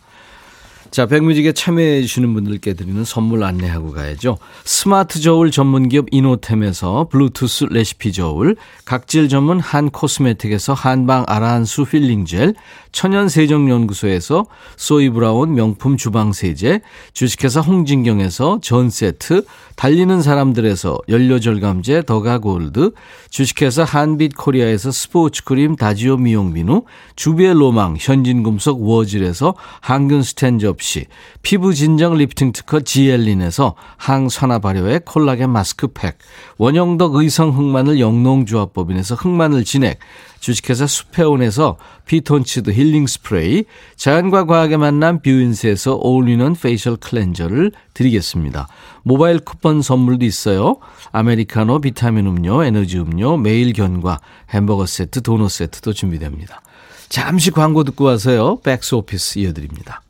[0.91, 4.39] 자, 백뮤직에 참여해 주시는 분들께 드리는 선물 안내하고 가야죠.
[4.65, 12.25] 스마트 저울 전문 기업 이노템에서 블루투스 레시피 저울, 각질 전문 한 코스메틱에서 한방 아라한수 힐링
[12.25, 12.55] 젤,
[12.91, 16.81] 천연 세정 연구소에서 소이 브라운 명품 주방 세제,
[17.13, 19.45] 주식회사 홍진경에서 전 세트,
[19.77, 22.91] 달리는 사람들에서 연료 절감제 더가 골드,
[23.31, 26.83] 주식회사 한빛 코리아에서 스포츠 크림 다지오 미용 비누,
[27.15, 31.05] 주비의 로망 현진금속 워즐에서 항균 스탠저 접시,
[31.43, 36.17] 피부 진정 리프팅 특허 지엘린에서 항산화 발효의 콜라겐 마스크팩,
[36.57, 39.99] 원형덕 의성 흑마늘 영농조합법인에서 흑마늘 진액,
[40.41, 43.65] 주식회사 수페온에서 피톤치드 힐링 스프레이,
[43.97, 48.67] 자연과 과학의 만남 뷰인스에서 어울리는 facial cleanser를 드리겠습니다.
[49.03, 50.79] 모바일 쿠폰 선물도 있어요.
[51.13, 56.63] 아메리카노, 비타민 음료, 에너지 음료, 매일 견과, 햄버거 세트, 도넛 세트도 준비됩니다.
[57.11, 58.61] 잠시 광고 듣고 와서요.
[58.61, 60.01] 백스 오피스 이어드립니다.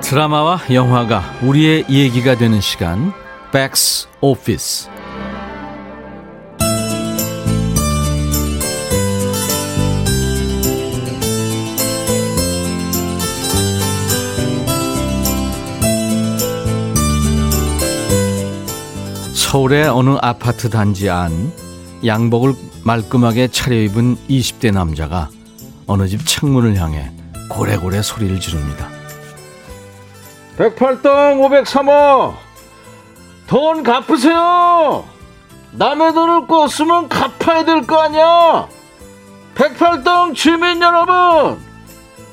[0.00, 3.12] 드라마와 영화가 우리의 얘기가 되는 시간
[3.52, 4.95] 백스 오피스
[19.56, 21.50] 서울의 어느 아파트 단지 안
[22.04, 22.52] 양복을
[22.84, 25.30] 말끔하게 차려입은 20대 남자가
[25.86, 27.10] 어느 집 창문을 향해
[27.48, 28.86] 고래고래 소리를 지릅니다.
[30.58, 32.34] 108동 503호
[33.46, 35.04] 돈 갚으세요.
[35.72, 38.68] 남의 돈을 꿨으면 갚아야 될 거 아니야.
[39.54, 41.58] 108동 주민 여러분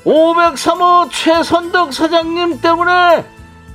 [0.04, 3.24] 503호 최선덕 사장님 때문에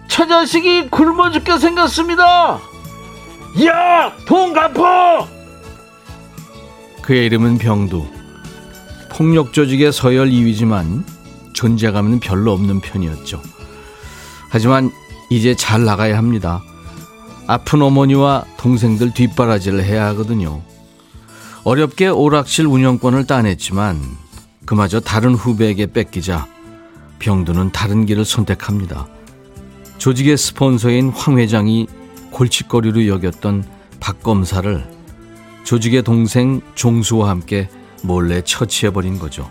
[0.07, 2.68] 처자식이 굶어 죽게 생겼습니다.
[3.65, 4.13] 야!
[4.25, 5.27] 돈 갚어!
[7.01, 8.05] 그의 이름은 병두.
[9.09, 11.03] 폭력 조직의 서열 2위지만
[11.53, 13.41] 존재감은 별로 없는 편이었죠.
[14.49, 14.91] 하지만
[15.29, 16.61] 이제 잘 나가야 합니다.
[17.47, 20.61] 아픈 어머니와 동생들 뒷바라지를 해야 하거든요.
[21.63, 23.99] 어렵게 오락실 운영권을 따냈지만
[24.65, 26.47] 그마저 다른 후배에게 뺏기자
[27.17, 29.07] 병두는 다른 길을 선택합니다.
[29.97, 31.87] 조직의 스폰서인 황 회장이
[32.31, 33.63] 골칫거리로 여겼던
[33.99, 34.99] 박 검사를
[35.63, 37.69] 조직의 동생 종수와 함께
[38.01, 39.49] 몰래 처치해버린 거죠.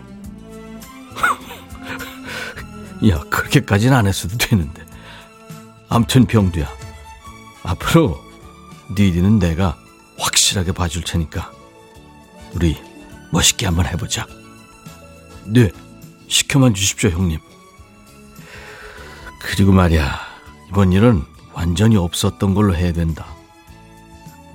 [3.07, 4.83] 야, 그렇게까지는 안 했어도 되는데.
[5.87, 6.67] 암튼 병두야,
[7.63, 8.19] 앞으로
[8.95, 9.77] 네 일은 내가
[10.17, 11.51] 확실하게 봐줄 테니까
[12.53, 12.77] 우리
[13.31, 14.27] 멋있게 한번 해보자.
[15.45, 15.71] 네,
[16.27, 17.39] 시켜만 주십시오, 형님.
[19.41, 20.19] 그리고 말이야,
[20.69, 21.23] 이번 일은
[21.59, 23.25] 완전히 없었던 걸로 해야 된다.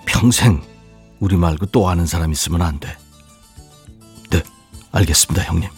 [0.07, 0.62] 평생
[1.21, 2.97] 우리 말고 또 아는 사람 있으면 안 돼.
[4.31, 4.43] 네,
[4.90, 5.69] 알겠습니다, 형님.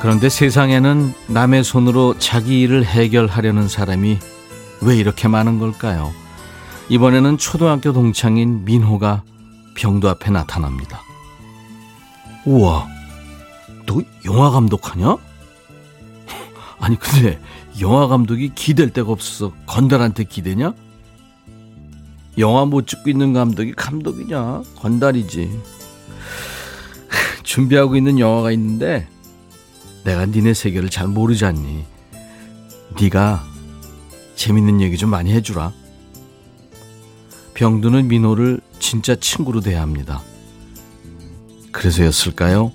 [0.00, 4.18] 그런데 세상에는 남의 손으로 자기 일을 해결하려는 사람이
[4.80, 6.10] 왜 이렇게 많은 걸까요?
[6.88, 9.22] 이번에는 초등학교 동창인 민호가
[9.80, 11.02] 병도 앞에 나타납니다.
[12.44, 12.86] 우와,
[13.86, 15.16] 너 영화 감독하냐?
[16.78, 17.40] 아니, 근데
[17.80, 20.74] 영화 감독이 기댈 데가 없어서 건달한테 기대냐?
[22.36, 24.62] 영화 못 찍고 있는 감독이 감독이냐?
[24.76, 25.58] 건달이지.
[27.42, 29.08] 준비하고 있는 영화가 있는데
[30.04, 31.86] 내가 니네 세계를 잘 모르지 않니?
[33.00, 33.42] 네가
[34.36, 35.72] 재밌는 얘기 좀 많이 해주라.
[37.54, 40.22] 병두는 민호를 진짜 친구로 대합니다.
[41.72, 42.72] 그래서였을까요?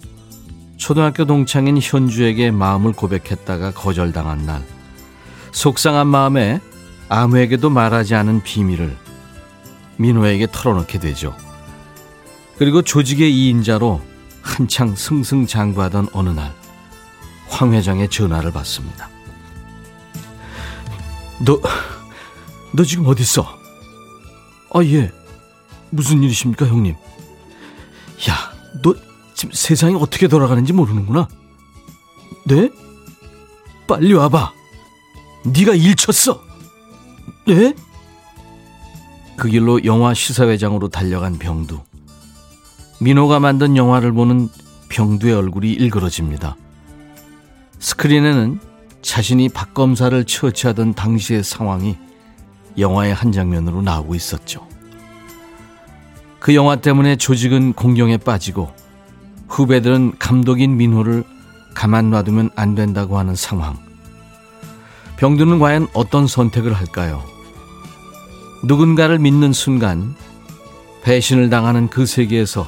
[0.78, 4.64] 초등학교 동창인 현주에게 마음을 고백했다가 거절당한 날,
[5.52, 6.60] 속상한 마음에
[7.10, 8.96] 아무에게도 말하지 않은 비밀을
[9.98, 11.36] 민호에게 털어놓게 되죠.
[12.58, 14.02] 그리고 조직의 2인자로
[14.42, 16.54] 한창 승승장구하던 어느 날,
[17.48, 19.10] 황 회장의 전화를 받습니다.
[21.40, 21.60] 너,
[22.74, 23.65] 너 지금 어디 있어?
[24.76, 25.10] 아, 예.
[25.90, 26.96] 무슨 일이십니까, 형님?
[28.30, 28.36] 야,
[28.84, 28.94] 너
[29.34, 31.30] 지금 세상이 어떻게 돌아가는지 모르는구나.
[32.46, 32.70] 네?
[33.88, 34.52] 빨리 와봐.
[35.46, 36.42] 네가 일 쳤어.
[37.48, 37.74] 네?
[39.38, 41.80] 그 길로 영화 시사회장으로 달려간 병두.
[43.00, 44.50] 민호가 만든 영화를 보는
[44.90, 46.58] 병두의 얼굴이 일그러집니다.
[47.80, 48.60] 스크린에는
[49.02, 51.96] 자신이 박 검사를 처치하던 당시의 상황이
[52.78, 54.68] 영화의 한 장면으로 나오고 있었죠.
[56.40, 58.72] 그 영화 때문에 조직은 공경에 빠지고
[59.48, 61.24] 후배들은 감독인 민호를
[61.74, 63.78] 가만 놔두면 안 된다고 하는 상황.
[65.18, 67.24] 병두는 과연 어떤 선택을 할까요?
[68.64, 70.16] 누군가를 믿는 순간
[71.04, 72.68] 배신을 당하는 그 세계에서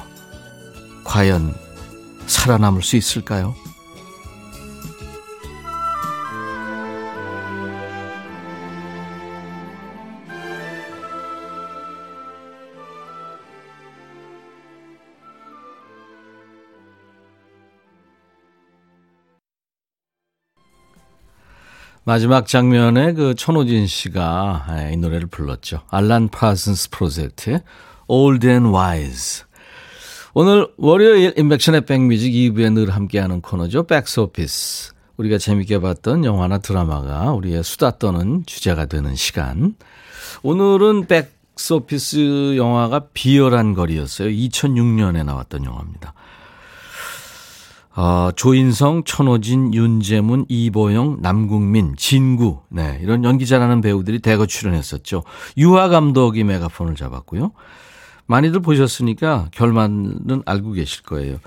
[1.04, 1.54] 과연
[2.26, 3.54] 살아남을 수 있을까요?
[22.08, 25.82] 마지막 장면에 그 천호진 씨가 이 노래를 불렀죠.
[25.90, 27.60] 알란 파슨스 프로젝트의
[28.06, 29.44] Old and Wise.
[30.32, 33.86] 오늘 월요일 임백천의 백뮤직 2부에 늘 함께하는 코너죠.
[33.86, 34.94] 백스오피스.
[35.18, 39.74] 우리가 재밌게 봤던 영화나 드라마가 우리의 수다 떠는 주제가 되는 시간.
[40.42, 44.30] 오늘은 백스오피스 영화가 비열한 거리였어요.
[44.30, 46.14] 2006년에 나왔던 영화입니다.
[48.00, 55.24] 어, 조인성, 천호진, 윤재문, 이보영, 남국민, 진구, 네, 이런 연기 잘하는 배우들이 대거 출연했었죠.
[55.56, 57.50] 유화 감독이 메가폰을 잡았고요.
[58.26, 61.38] 많이들 보셨으니까 결말은 알고 계실 거예요.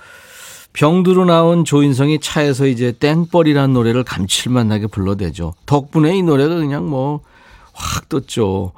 [0.74, 5.54] 병두로 나온 조인성이 차에서 이제 땡벌이라는 노래를 감칠맛 나게 불러대죠.
[5.66, 7.22] 덕분에 이 노래가 그냥 뭐
[7.74, 8.72] 확 떴죠.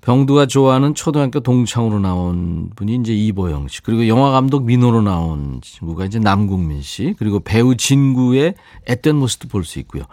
[0.00, 3.82] 병두가 좋아하는 초등학교 동창으로 나온 분이 이제 이보영 씨.
[3.82, 7.14] 그리고 영화 감독 민호로 나온 친구가 이제 남궁민 씨.
[7.18, 8.54] 그리고 배우 진구의
[8.86, 10.04] 앳된 모습도 볼 수 있고요.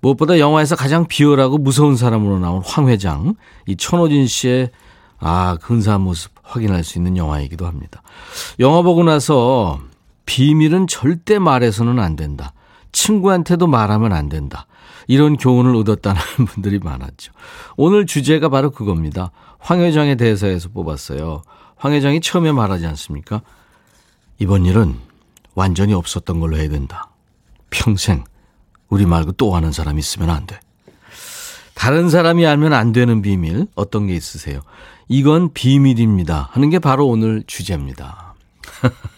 [0.00, 3.36] 무엇보다 영화에서 가장 비열하고 무서운 사람으로 나온 황 회장.
[3.66, 4.70] 이 천호진 씨의
[5.20, 8.02] 아, 근사한 모습 확인할 수 있는 영화이기도 합니다.
[8.58, 9.78] 영화 보고 나서
[10.26, 12.52] 비밀은 절대 말해서는 안 된다.
[12.90, 14.66] 친구한테도 말하면 안 된다.
[15.06, 17.32] 이런 교훈을 얻었다는 분들이 많았죠.
[17.76, 19.30] 오늘 주제가 바로 그겁니다.
[19.58, 21.42] 황 회장의 대사에서 뽑았어요.
[21.76, 23.42] 황 회장이 처음에 말하지 않습니까?
[24.38, 24.96] 이번 일은
[25.54, 27.10] 완전히 없었던 걸로 해야 된다.
[27.70, 28.24] 평생
[28.88, 30.58] 우리 말고 또 하는 사람 있으면 안 돼.
[31.74, 34.60] 다른 사람이 알면 안 되는 비밀 어떤 게 있으세요?
[35.08, 36.50] 이건 비밀입니다.
[36.52, 38.34] 하는 게 바로 오늘 주제입니다.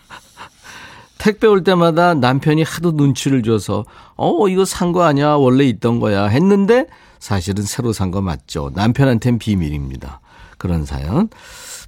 [1.25, 6.27] 택배 올 때마다 남편이 하도 눈치를 줘서 어 이거 산 거 아니야 원래 있던 거야
[6.27, 6.87] 했는데
[7.19, 8.71] 사실은 새로 산 거 맞죠.
[8.75, 10.21] 남편한텐 비밀입니다.
[10.59, 11.31] 그런 사연.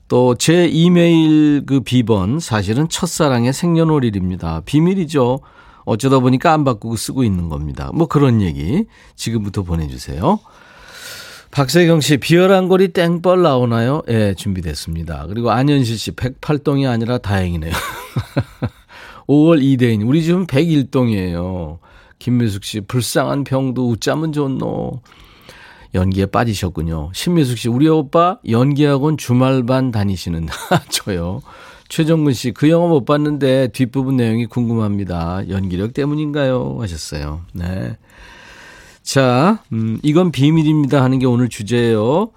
[0.09, 4.63] 또 제 이메일 그 비번 사실은 첫사랑의 생년월일입니다.
[4.65, 5.41] 비밀이죠.
[5.85, 7.91] 어쩌다 보니까 안 바꾸고 쓰고 있는 겁니다.
[7.93, 10.41] 뭐 그런 얘기 지금부터 보내주세요.
[11.51, 14.03] 박세경 씨, 비열한 거리 땡벌 나오나요?
[14.09, 15.27] 예, 네, 준비됐습니다.
[15.29, 17.73] 그리고 안현실 씨, 108동이 아니라 다행이네요.
[19.27, 20.07] 5월 2대인.
[20.07, 21.79] 우리 집은 101동이에요.
[22.19, 25.01] 김미숙 씨, 불쌍한 병도 웃자면 좋노.
[25.95, 27.11] 연기에 빠지셨군요.
[27.15, 30.49] 신미숙 씨, 우리 오빠 연기학원 주말반 다니시는,
[30.91, 31.43] 저요.
[31.89, 35.49] 최정근 씨, 그 영화 못 봤는데 뒷부분 내용이 궁금합니다.
[35.49, 36.79] 연기력 때문인가요?
[36.81, 37.43] 하셨어요.
[37.53, 37.97] 네.
[39.03, 42.31] 자, 음, 이건 비밀입니다 하는 게 오늘 주제예요.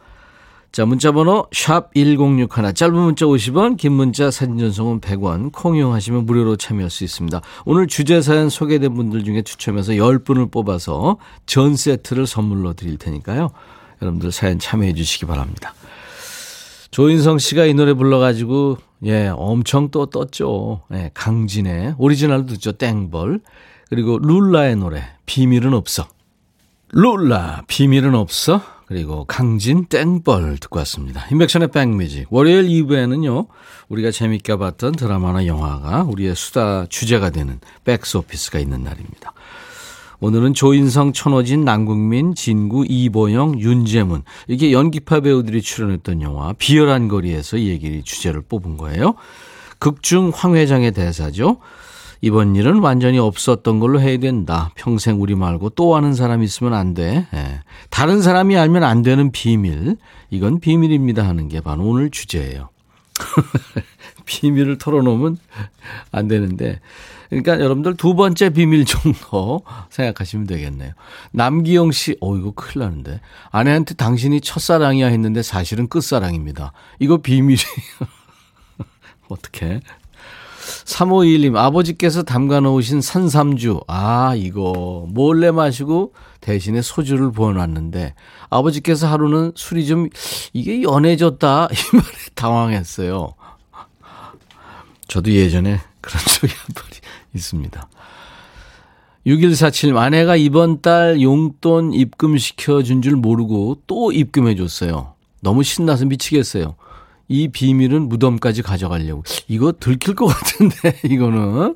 [0.72, 6.28] 자, 문자 번호 샵 1061, 짧은 문자 50원, 긴 문자 사진 전송은 100원, 콩 이용하시면
[6.28, 7.41] 무료로 참여할 수 있습니다.
[7.65, 11.17] 오늘 주제 사연 소개된 분들 중에 추첨해서 10분을 뽑아서
[11.47, 13.49] 전 세트를 선물로 드릴 테니까요.
[14.03, 15.74] 여러분들 사연 참여해 주시기 바랍니다.
[16.91, 20.84] 조인성 씨가 이 노래 불러가지고, 예, 엄청 또 떴죠.
[20.93, 22.74] 예, 강진의 오리지널도 듣죠.
[22.74, 23.41] 땡벌.
[23.89, 26.07] 그리고 룰라의 노래, 비밀은 없어.
[26.91, 28.61] 룰라, 비밀은 없어.
[28.90, 31.24] 그리고 강진 땡벌 듣고 왔습니다.
[31.30, 32.26] 인백션의 백뮤직.
[32.32, 33.46] 월요일 2부에는요,
[33.88, 39.34] 우리가 재밌게 봤던 드라마나 영화가 우리의 수다 주제가 되는 백스오피스가 있는 날입니다.
[40.22, 47.70] 오늘은 조인성, 천호진, 남국민, 진구, 이보영, 윤재문 이게 연기파 배우들이 출연했던 영화 비열한 거리에서 이
[47.70, 49.14] 얘기를 주제를 뽑은 거예요.
[49.78, 51.60] 극중 황 회장의 대사죠.
[52.22, 54.72] 이번 일은 완전히 없었던 걸로 해야 된다.
[54.76, 57.28] 평생 우리 말고 또 하는 사람 있으면 안 돼.
[57.34, 57.61] 예.
[57.89, 59.95] 다른 사람이 알면 안 되는 비밀.
[60.30, 62.70] 이건 비밀입니다 하는 게 바로 오늘 주제예요.
[64.26, 65.38] 비밀을 털어놓으면
[66.11, 66.80] 안 되는데.
[67.30, 70.93] 그러니까 여러분들 두 번째 비밀 정도 생각하시면 되겠네요.
[71.32, 73.22] 남기영 씨, 어, 이거 큰일 나는데.
[73.51, 76.74] 아내한테 당신이 첫사랑이야 했는데 사실은 끝사랑입니다.
[76.99, 77.59] 이거 비밀이에요.
[79.30, 79.80] 어떻게?
[80.86, 83.82] 3521님, 아버지께서 담가 놓으신 산삼주.
[83.88, 88.13] 아, 이거 몰래 마시고 대신에 소주를 부어놨는데
[88.49, 90.09] 아버지께서 하루는 술이 좀
[90.53, 91.67] 이게 연해졌다.
[91.72, 93.34] 이 말에 당황했어요.
[95.07, 96.84] 저도 예전에 그런 적이 한 번
[97.36, 97.89] 있습니다.
[99.26, 105.13] 6147 아내가 이번 달 용돈 입금시켜 준 줄 모르고 또 입금해 줬어요.
[105.41, 106.76] 너무 신나서 미치겠어요.
[107.30, 109.23] 이 비밀은 무덤까지 가져가려고.
[109.47, 111.75] 이거 들킬 것 같은데, 이거는.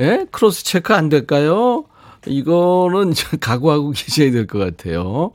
[0.00, 0.26] 예?
[0.30, 1.84] 크로스 체크 안 될까요?
[2.26, 5.30] 이거는 각오하고 계셔야 될 것 같아요.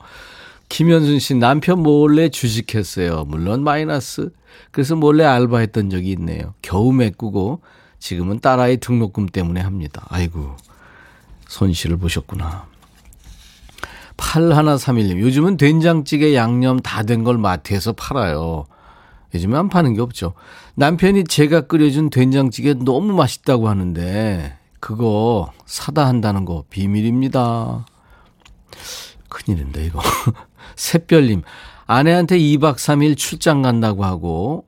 [0.68, 3.24] 김현순 씨, 남편 몰래 주식했어요.
[3.26, 4.30] 물론 마이너스.
[4.70, 6.54] 그래서 몰래 알바했던 적이 있네요.
[6.62, 7.60] 겨우 메꾸고
[7.98, 10.06] 지금은 딸아이 등록금 때문에 합니다.
[10.08, 10.56] 아이고,
[11.48, 12.66] 손실을 보셨구나.
[14.16, 18.66] 8131님, 요즘은 된장찌개 양념 다 된 걸 마트에서 팔아요.
[19.34, 20.34] 요즘에 안 파는 게 없죠.
[20.74, 27.86] 남편이 제가 끓여준 된장찌개 너무 맛있다고 하는데 그거 사다 한다는 거 비밀입니다.
[29.28, 30.00] 큰일인데 이거.
[30.76, 31.42] 샛별님
[31.86, 34.66] 아내한테 2박 3일 출장 간다고 하고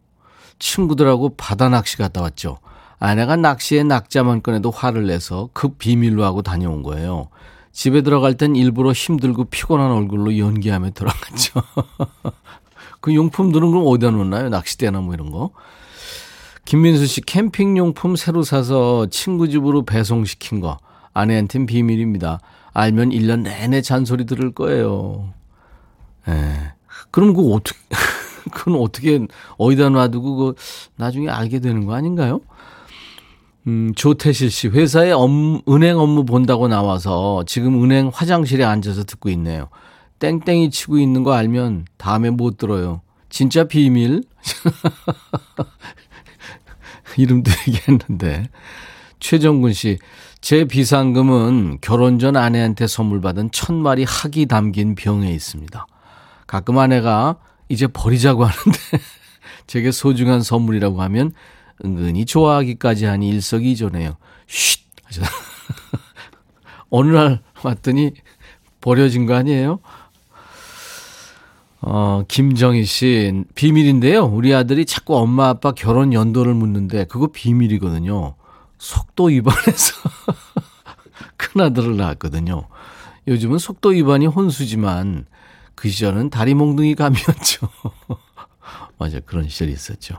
[0.58, 2.58] 친구들하고 바다 낚시 갔다 왔죠.
[2.98, 7.28] 아내가 낚시에 낙자만 꺼내도 화를 내서 급 비밀로 하고 다녀온 거예요.
[7.72, 11.60] 집에 들어갈 땐 일부러 힘들고 피곤한 얼굴로 연기하며 들어갔죠.
[13.04, 14.48] 그 용품들은 그럼 어디다 놓나요?
[14.48, 15.50] 낚싯대나 뭐 이런 거.
[16.64, 20.78] 김민수 씨 캠핑 용품 새로 사서 친구 집으로 배송시킨 거.
[21.12, 22.40] 아내한텐 비밀입니다.
[22.72, 25.34] 알면 1년 내내 잔소리 들을 거예요.
[26.28, 26.72] 예.
[27.10, 27.78] 그럼 그거 어떻게,
[28.50, 29.26] 그건 어떻게,
[29.58, 30.54] 어디다 놔두고, 그,
[30.96, 32.40] 나중에 알게 되는 거 아닌가요?
[33.66, 35.28] 음, 조태실 씨, 회사에 업,
[35.68, 39.68] 은행 업무 본다고 나와서 지금 은행 화장실에 앉아서 듣고 있네요.
[40.18, 43.02] 땡땡이 치고 있는 거 알면 다음에 못 들어요.
[43.28, 44.22] 진짜 비밀?
[47.16, 48.48] 이름도 얘기했는데.
[49.20, 49.98] 최정근 씨,
[50.40, 55.86] 제 비상금은 결혼 전 아내한테 선물 받은 천 마리 학이 담긴 병에 있습니다.
[56.46, 57.38] 가끔 아내가
[57.68, 58.78] 이제 버리자고 하는데
[59.66, 61.32] 제게 소중한 선물이라고 하면
[61.84, 64.16] 은근히 좋아하기까지 하니 일석이조네요.
[64.46, 64.84] 쉿!
[66.90, 68.12] 어느 날 왔더니
[68.80, 69.80] 버려진 거 아니에요?
[71.86, 74.24] 어, 김정희 씨, 비밀인데요.
[74.24, 78.36] 우리 아들이 자꾸 엄마 아빠 결혼 연도를 묻는데 그거 비밀이거든요.
[78.78, 79.94] 속도 위반해서
[81.36, 82.68] 큰아들을 낳았거든요.
[83.28, 85.26] 요즘은 속도 위반이 혼수지만
[85.74, 87.68] 그 시절은 다리 몽둥이 감이었죠.
[88.96, 90.18] 맞아, 그런 시절이 있었죠.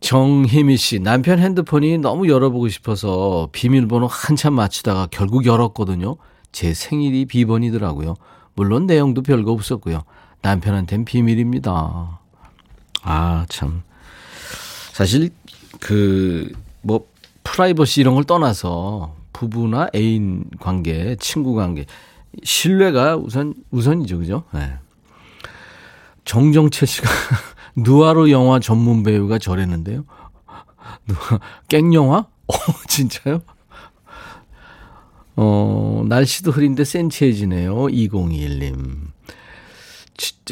[0.00, 6.16] 정희미 씨, 남편 핸드폰이 너무 열어보고 싶어서 비밀번호 한참 맞추다가 결국 열었거든요.
[6.50, 8.14] 제 생일이 비번이더라고요.
[8.58, 10.02] 물론 내용도 별거 없었고요.
[10.42, 12.18] 남편한텐 비밀입니다.
[13.02, 13.84] 아, 참.
[14.92, 15.30] 사실,
[15.78, 16.50] 그,
[16.82, 17.06] 뭐,
[17.44, 21.86] 프라이버시 이런 걸 떠나서 부부나 애인 관계, 친구 관계,
[22.42, 24.18] 신뢰가 우선, 우선이죠.
[24.18, 24.42] 그죠?
[24.52, 24.74] 네.
[26.24, 27.08] 정정채 씨가
[27.76, 30.04] 누아르 영화 전문 배우가 저랬는데요.
[31.68, 32.26] 깽영화?
[32.48, 32.54] 어,
[32.88, 33.40] 진짜요?
[35.40, 37.72] 어, 날씨도 흐린데 센치해지네요.
[37.72, 39.06] 2021님.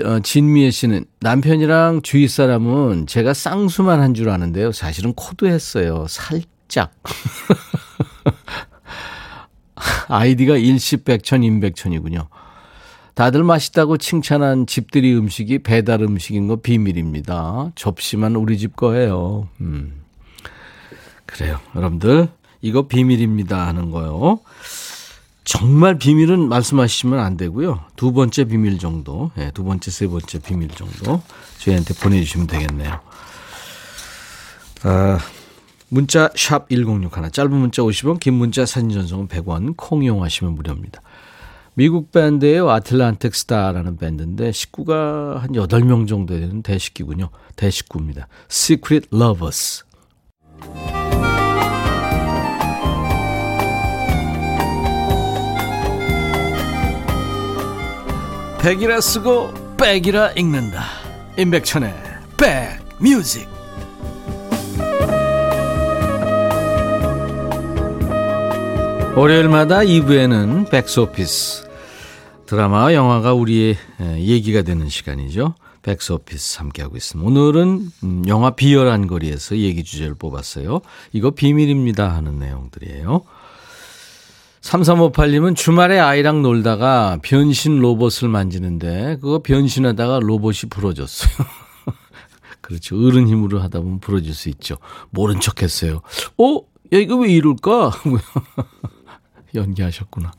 [0.04, 4.70] 어, 진미애 씨는 남편이랑 주위 사람은 제가 쌍수만 한 줄 아는데요.
[4.70, 6.06] 사실은 코도 했어요.
[6.08, 6.92] 살짝.
[10.08, 12.28] 아이디가 일시백천 임백천이군요.
[13.16, 17.72] 다들 맛있다고 칭찬한 집들이 음식이 배달 음식인 거 비밀입니다.
[17.74, 19.48] 접시만 우리 집 거예요.
[19.60, 20.04] 음.
[21.24, 21.58] 그래요.
[21.74, 22.28] 여러분들,
[22.66, 24.40] 이거 비밀입니다 하는 거요.
[25.44, 27.80] 정말 비밀은 말씀하시면 안 되고요.
[27.94, 31.22] 두 번째 비밀 정도, 네, 두 번째, 세 번째 비밀 정도
[31.58, 33.00] 저희한테 보내주시면 되겠네요.
[34.82, 35.18] 아,
[35.88, 41.00] 문자 샵 1061, 짧은 문자 50원, 긴 문자 사진 전송은 100원, 콩 이용하시면 무료입니다.
[41.74, 42.68] 미국 밴드예요.
[42.70, 47.28] 아틀란틱 스타라는 밴드인데 식구가 한 8명 정도 되는 대식구군요.
[47.54, 48.26] 대식구입니다.
[48.50, 49.84] Secret Lovers.
[58.66, 60.82] 백이라 쓰고 백이라 읽는다.
[61.38, 61.94] 임백천의
[62.36, 63.48] 백뮤직.
[69.14, 71.68] 월요일마다 2부에는 백스오피스
[72.46, 73.76] 드라마와 영화가 우리의
[74.16, 75.54] 얘기가 되는 시간이죠.
[75.82, 77.24] 백스오피스 함께하고 있습니다.
[77.24, 80.80] 오늘은 음, 영화 비열한 거리에서 얘기 주제를 뽑았어요.
[81.12, 83.22] 이거 비밀입니다 하는 내용들이에요.
[84.66, 91.46] 3358님은 주말에 아이랑 놀다가 변신 로봇을 만지는데 그거 변신하다가 로봇이 부러졌어요.
[92.60, 92.96] 그렇죠.
[92.96, 94.76] 어른 힘으로 하다 보면 부러질 수 있죠.
[95.10, 96.00] 모른 척 했어요.
[96.36, 96.58] 어?
[96.92, 97.92] 야, 이거 왜 이럴까?
[99.54, 100.32] 연기하셨구나.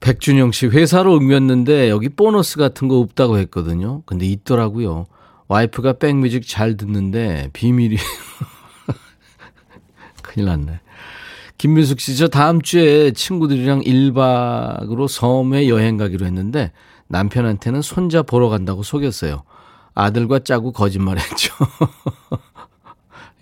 [0.00, 4.02] 백준영 씨, 회사로 옮겼는데 여기 보너스 같은 거 없다고 했거든요.
[4.06, 5.06] 근데 있더라고요.
[5.46, 7.96] 와이프가 백뮤직 잘 듣는데 비밀이.
[10.22, 10.80] 큰일 났네.
[11.60, 16.72] 김민숙 씨, 저 다음 주에 친구들이랑 1박으로 섬에 여행 가기로 했는데
[17.08, 19.42] 남편한테는 손자 보러 간다고 속였어요.
[19.94, 21.52] 아들과 짜고 거짓말 했죠.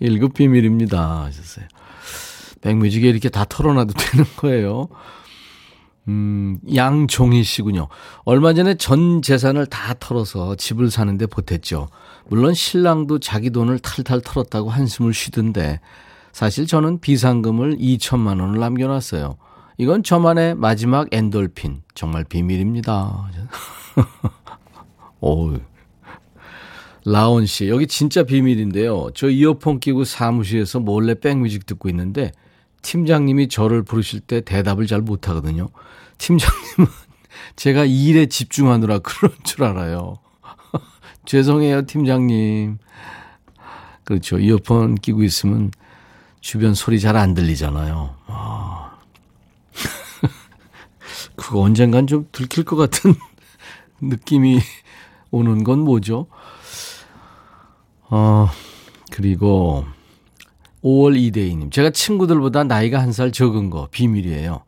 [0.01, 1.23] 1급 비밀입니다.
[1.23, 1.65] 하셨어요.
[2.59, 4.89] 백뮤직에 이렇게 다 털어놔도 되는 거예요.
[6.09, 7.87] 음, 양종희 씨군요.
[8.25, 11.87] 얼마 전에 전 재산을 다 털어서 집을 사는데 보탰죠.
[12.27, 15.79] 물론 신랑도 자기 돈을 탈탈 털었다고 한숨을 쉬던데
[16.31, 19.37] 사실 저는 비상금을 2천만 원을 남겨놨어요.
[19.77, 21.83] 이건 저만의 마지막 엔돌핀.
[21.95, 23.29] 정말 비밀입니다.
[25.21, 25.53] 오
[27.05, 29.09] 라온 씨, 여기 진짜 비밀인데요.
[29.13, 32.31] 저 이어폰 끼고 사무실에서 몰래 백뮤직 듣고 있는데
[32.81, 35.69] 팀장님이 저를 부르실 때 대답을 잘 못하거든요.
[36.17, 36.91] 팀장님은
[37.55, 40.19] 제가 일에 집중하느라 그런 줄 알아요.
[41.25, 42.77] 죄송해요, 팀장님.
[44.03, 44.39] 그렇죠.
[44.39, 45.71] 이어폰 끼고 있으면
[46.41, 48.15] 주변 소리 잘 안 들리잖아요.
[48.27, 48.97] 아.
[51.35, 53.13] 그거 언젠간 좀 들킬 것 같은
[54.01, 54.59] 느낌이
[55.31, 56.27] 오는 건 뭐죠?
[58.09, 58.49] 어,
[59.11, 59.85] 그리고
[60.83, 61.71] 5월 이대희님.
[61.71, 64.63] 제가 친구들보다 나이가 한 살 적은 거 비밀이에요.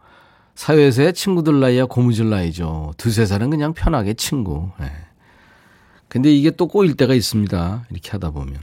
[0.56, 2.94] 사회에서의 친구들 나이야 고무줄 나이죠.
[2.98, 4.70] 두세 살은 그냥 편하게 친구.
[4.80, 4.92] 네.
[6.10, 7.86] 근데 이게 또 꼬일 때가 있습니다.
[7.90, 8.60] 이렇게 하다 보면.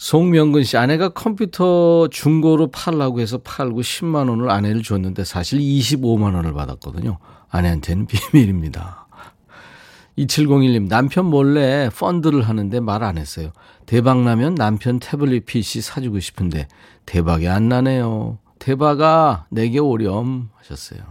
[0.00, 6.54] 송명근 씨, 아내가 컴퓨터 중고로 팔라고 해서 팔고 10만 원을 아내를 줬는데 사실 25만 원을
[6.54, 7.18] 받았거든요.
[7.50, 9.06] 아내한테는 비밀입니다.
[10.16, 13.52] 2701님, 남편 몰래 펀드를 하는데 말 안 했어요.
[13.84, 16.66] 대박 나면 남편 태블릿 PC 사주고 싶은데
[17.04, 18.38] 대박이 안 나네요.
[18.58, 21.02] 대박아, 내게 오렴 하셨어요.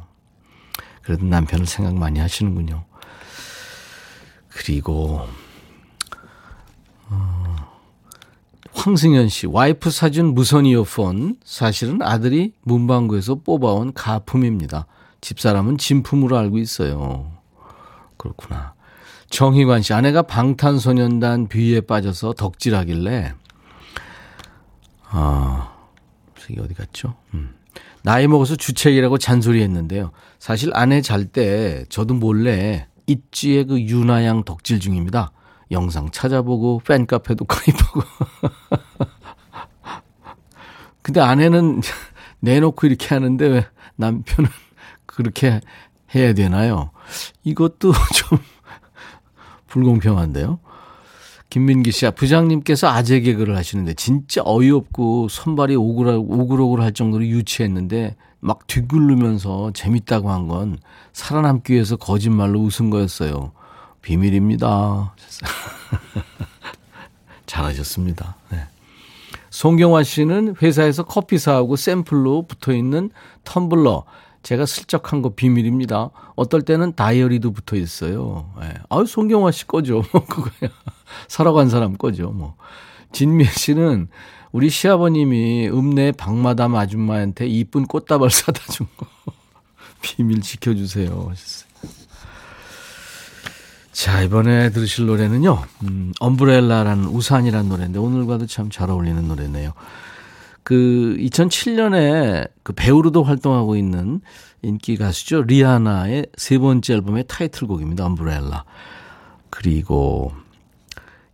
[1.04, 2.86] 그래도 남편을 생각 많이 하시는군요.
[4.50, 5.28] 그리고,
[7.12, 7.40] 어,
[8.80, 14.88] 황승현 씨, 와이프 사준 무선 이어폰, 사실은 아들이 문방구에서 뽑아온 가품입니다.
[15.20, 17.30] 집사람은 진품으로 알고 있어요.
[18.16, 18.74] 그렇구나.
[19.30, 23.34] 정희관 씨, 아내가 방탄소년단 뷔에 빠져서 덕질하길래,
[25.10, 25.74] 아,
[26.50, 27.16] 이게 어디 갔죠?
[27.34, 27.54] 음.
[28.02, 30.12] 나이 먹어서 주책이라고 잔소리 했는데요.
[30.40, 35.32] 사실 아내 잘 때 저도 몰래 있지의 그 유나양 덕질 중입니다.
[35.72, 38.02] 영상 찾아보고 팬카페도 가입하고.
[41.02, 41.82] 근데 아내는
[42.42, 43.66] 내놓고 이렇게 하는데 왜
[43.96, 44.50] 남편은
[45.06, 45.62] 그렇게
[46.16, 46.92] 해야 되나요?
[47.44, 48.40] 이것도 좀
[49.68, 50.60] 불공평한데요.
[51.50, 59.72] 김민기 씨, 부장님께서 아재 개그를 하시는데 진짜 어이없고 손발이 오글오글 할 정도로 유치했는데 막 뒤굴르면서
[59.74, 60.78] 재밌다고 한 건
[61.12, 63.52] 살아남기 위해서 거짓말로 웃은 거였어요.
[64.02, 65.14] 비밀입니다.
[67.46, 68.36] 잘하셨습니다.
[68.52, 68.60] 네.
[69.50, 73.10] 송경화 씨는 회사에서 커피 사하고 샘플로 붙어 있는
[73.44, 74.04] 텀블러.
[74.44, 76.12] 제가 슬쩍 한 거 비밀입니다.
[76.36, 78.50] 어떨 때는 다이어리도 붙어 있어요.
[78.62, 78.74] 네.
[78.90, 80.04] 아유, 송경화 씨 거죠.
[80.14, 80.72] 뭐, 그거야.
[81.28, 82.30] 살아간 사람 거죠.
[82.32, 82.56] 뭐.
[83.12, 84.08] 진미 씨는
[84.52, 89.08] 우리 시아버님이 읍내 박마담 아줌마한테 이쁜 꽃다발 사다 준 거.
[90.02, 91.10] 비밀 지켜주세요.
[91.30, 91.69] 하셨어요.
[94.00, 99.74] 자, 이번에 들으실 노래는요, 음, 엄브렐라라는 우산이라는 노래인데, 오늘과도 참 잘 어울리는 노래네요.
[100.64, 104.22] 그 2007년에 그 배우로도 활동하고 있는
[104.62, 105.42] 인기 가수죠.
[105.42, 108.06] 리아나의 세 번째 앨범의 타이틀곡입니다.
[108.06, 108.64] 엄브렐라.
[109.50, 110.32] 그리고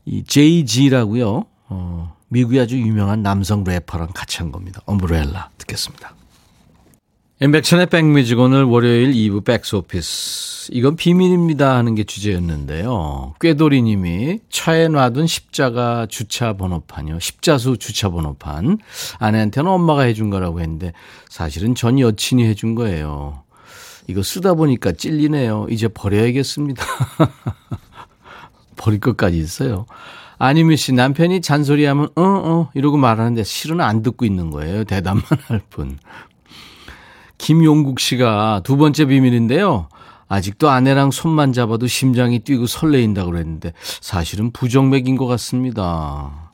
[0.05, 1.45] 이 JG라고요.
[1.69, 4.81] 어, 미국의 아주 유명한 남성 래퍼랑 같이 한 겁니다.
[4.87, 6.14] 엄브렐라 듣겠습니다.
[7.41, 10.69] 엠백천의 백뮤직 오늘 월요일 2부 백스오피스.
[10.71, 13.33] 이건 비밀입니다 하는 게 주제였는데요.
[13.41, 17.19] 꾀돌이 님이 차에 놔둔 십자가 주차 번호판이요.
[17.19, 18.77] 십자수 주차 번호판.
[19.19, 20.93] 아내한테는 엄마가 해준 거라고 했는데
[21.27, 23.43] 사실은 전 여친이 해준 거예요.
[24.07, 25.67] 이거 쓰다 보니까 찔리네요.
[25.69, 26.85] 이제 버려야겠습니다.
[28.77, 29.87] 버릴 것까지 있어요.
[30.37, 34.85] 아니면 씨 남편이 잔소리하면 어어 어, 이러고 말하는데 실은 안 듣고 있는 거예요.
[34.85, 35.97] 대답만 할 뿐.
[37.37, 39.89] 김용국 씨가 두 번째 비밀인데요.
[40.27, 46.51] 아직도 아내랑 손만 잡아도 심장이 뛰고 설레인다고 그랬는데 사실은 부정맥인 것 같습니다.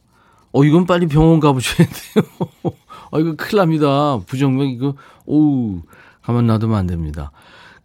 [0.51, 2.25] 어, 이건 빨리 병원 가보셔야 돼요.
[3.11, 4.19] 아, 이거 큰일 납니다.
[4.25, 5.81] 부정맥 이거, 오우,
[6.21, 7.31] 가만 놔두면 안 됩니다.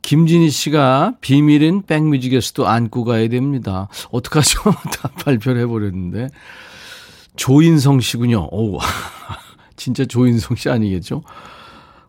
[0.02, 3.88] 김진희 씨가 비밀인 백뮤직에서도 안고 가야 됩니다.
[4.10, 4.62] 어떡하죠?
[4.92, 6.28] 다 발표를 해버렸는데.
[7.36, 8.48] 조인성 씨군요.
[8.50, 8.78] 오,
[9.76, 11.22] 진짜 조인성 씨 아니겠죠?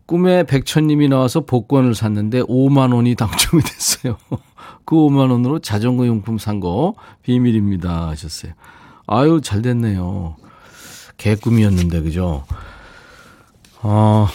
[0.08, 4.18] 꿈에 백천님이 나와서 복권을 샀는데 5만 원이 당첨이 됐어요.
[4.86, 8.54] 그 5만 원으로 자전거 용품 산 거 비밀입니다 하셨어요.
[9.06, 10.38] 아유 잘 됐네요.
[11.18, 12.46] 개꿈이었는데 그죠?
[13.82, 14.28] 어,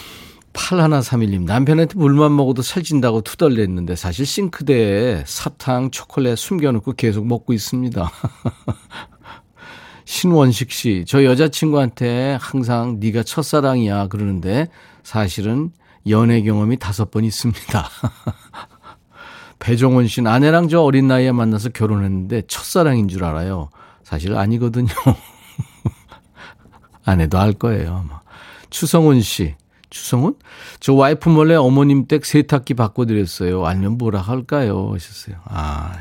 [0.53, 8.11] 8131님 남편한테 물만 먹어도 살찐다고 투덜댔는데 사실 싱크대에 사탕, 초콜릿 숨겨놓고 계속 먹고 있습니다.
[10.05, 14.67] 신원식 씨, 저 여자친구한테 항상 네가 첫사랑이야 그러는데
[15.03, 15.71] 사실은
[16.09, 17.89] 연애 경험이 다섯 번 있습니다.
[19.59, 23.69] 배종원 씨는 아내랑 저 어린 나이에 만나서 결혼했는데 첫사랑인 줄 알아요.
[24.03, 24.87] 사실 아니거든요.
[27.05, 28.03] 아내도 알 거예요.
[28.03, 28.21] 아마.
[28.69, 29.55] 추성훈 씨.
[29.89, 30.35] 추성훈?
[30.79, 33.65] 저 와이프 몰래 어머님 댁 세탁기 바꿔드렸어요.
[33.65, 34.91] 아니면 뭐라 할까요?
[34.93, 35.35] 하셨어요.
[35.45, 35.93] 아,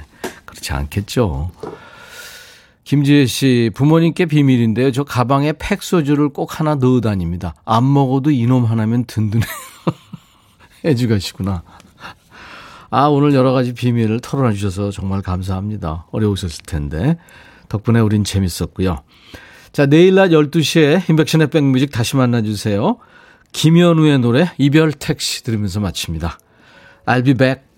[0.46, 1.50] 그렇지 않겠죠.
[2.85, 4.91] 김지혜 씨, 부모님께 비밀인데요.
[4.91, 7.55] 저 가방에 팩소주를 꼭 하나 넣어 다닙니다.
[7.64, 9.47] 안 먹어도 이놈 하나면 든든해요.
[10.85, 11.62] 해주가시구나.
[12.91, 16.07] 아, 오늘 여러 가지 비밀을 털어놔 주셔서 정말 감사합니다.
[16.11, 17.16] 어려우셨을 텐데.
[17.68, 18.99] 덕분에 우린 재밌었고요.
[19.72, 22.99] 자, 내일 낮 12시에 인백션의 백뮤직 다시 만나주세요.
[23.53, 26.39] 김현우의 노래 이별 택시 들으면서 마칩니다.
[27.07, 27.72] I'll be back.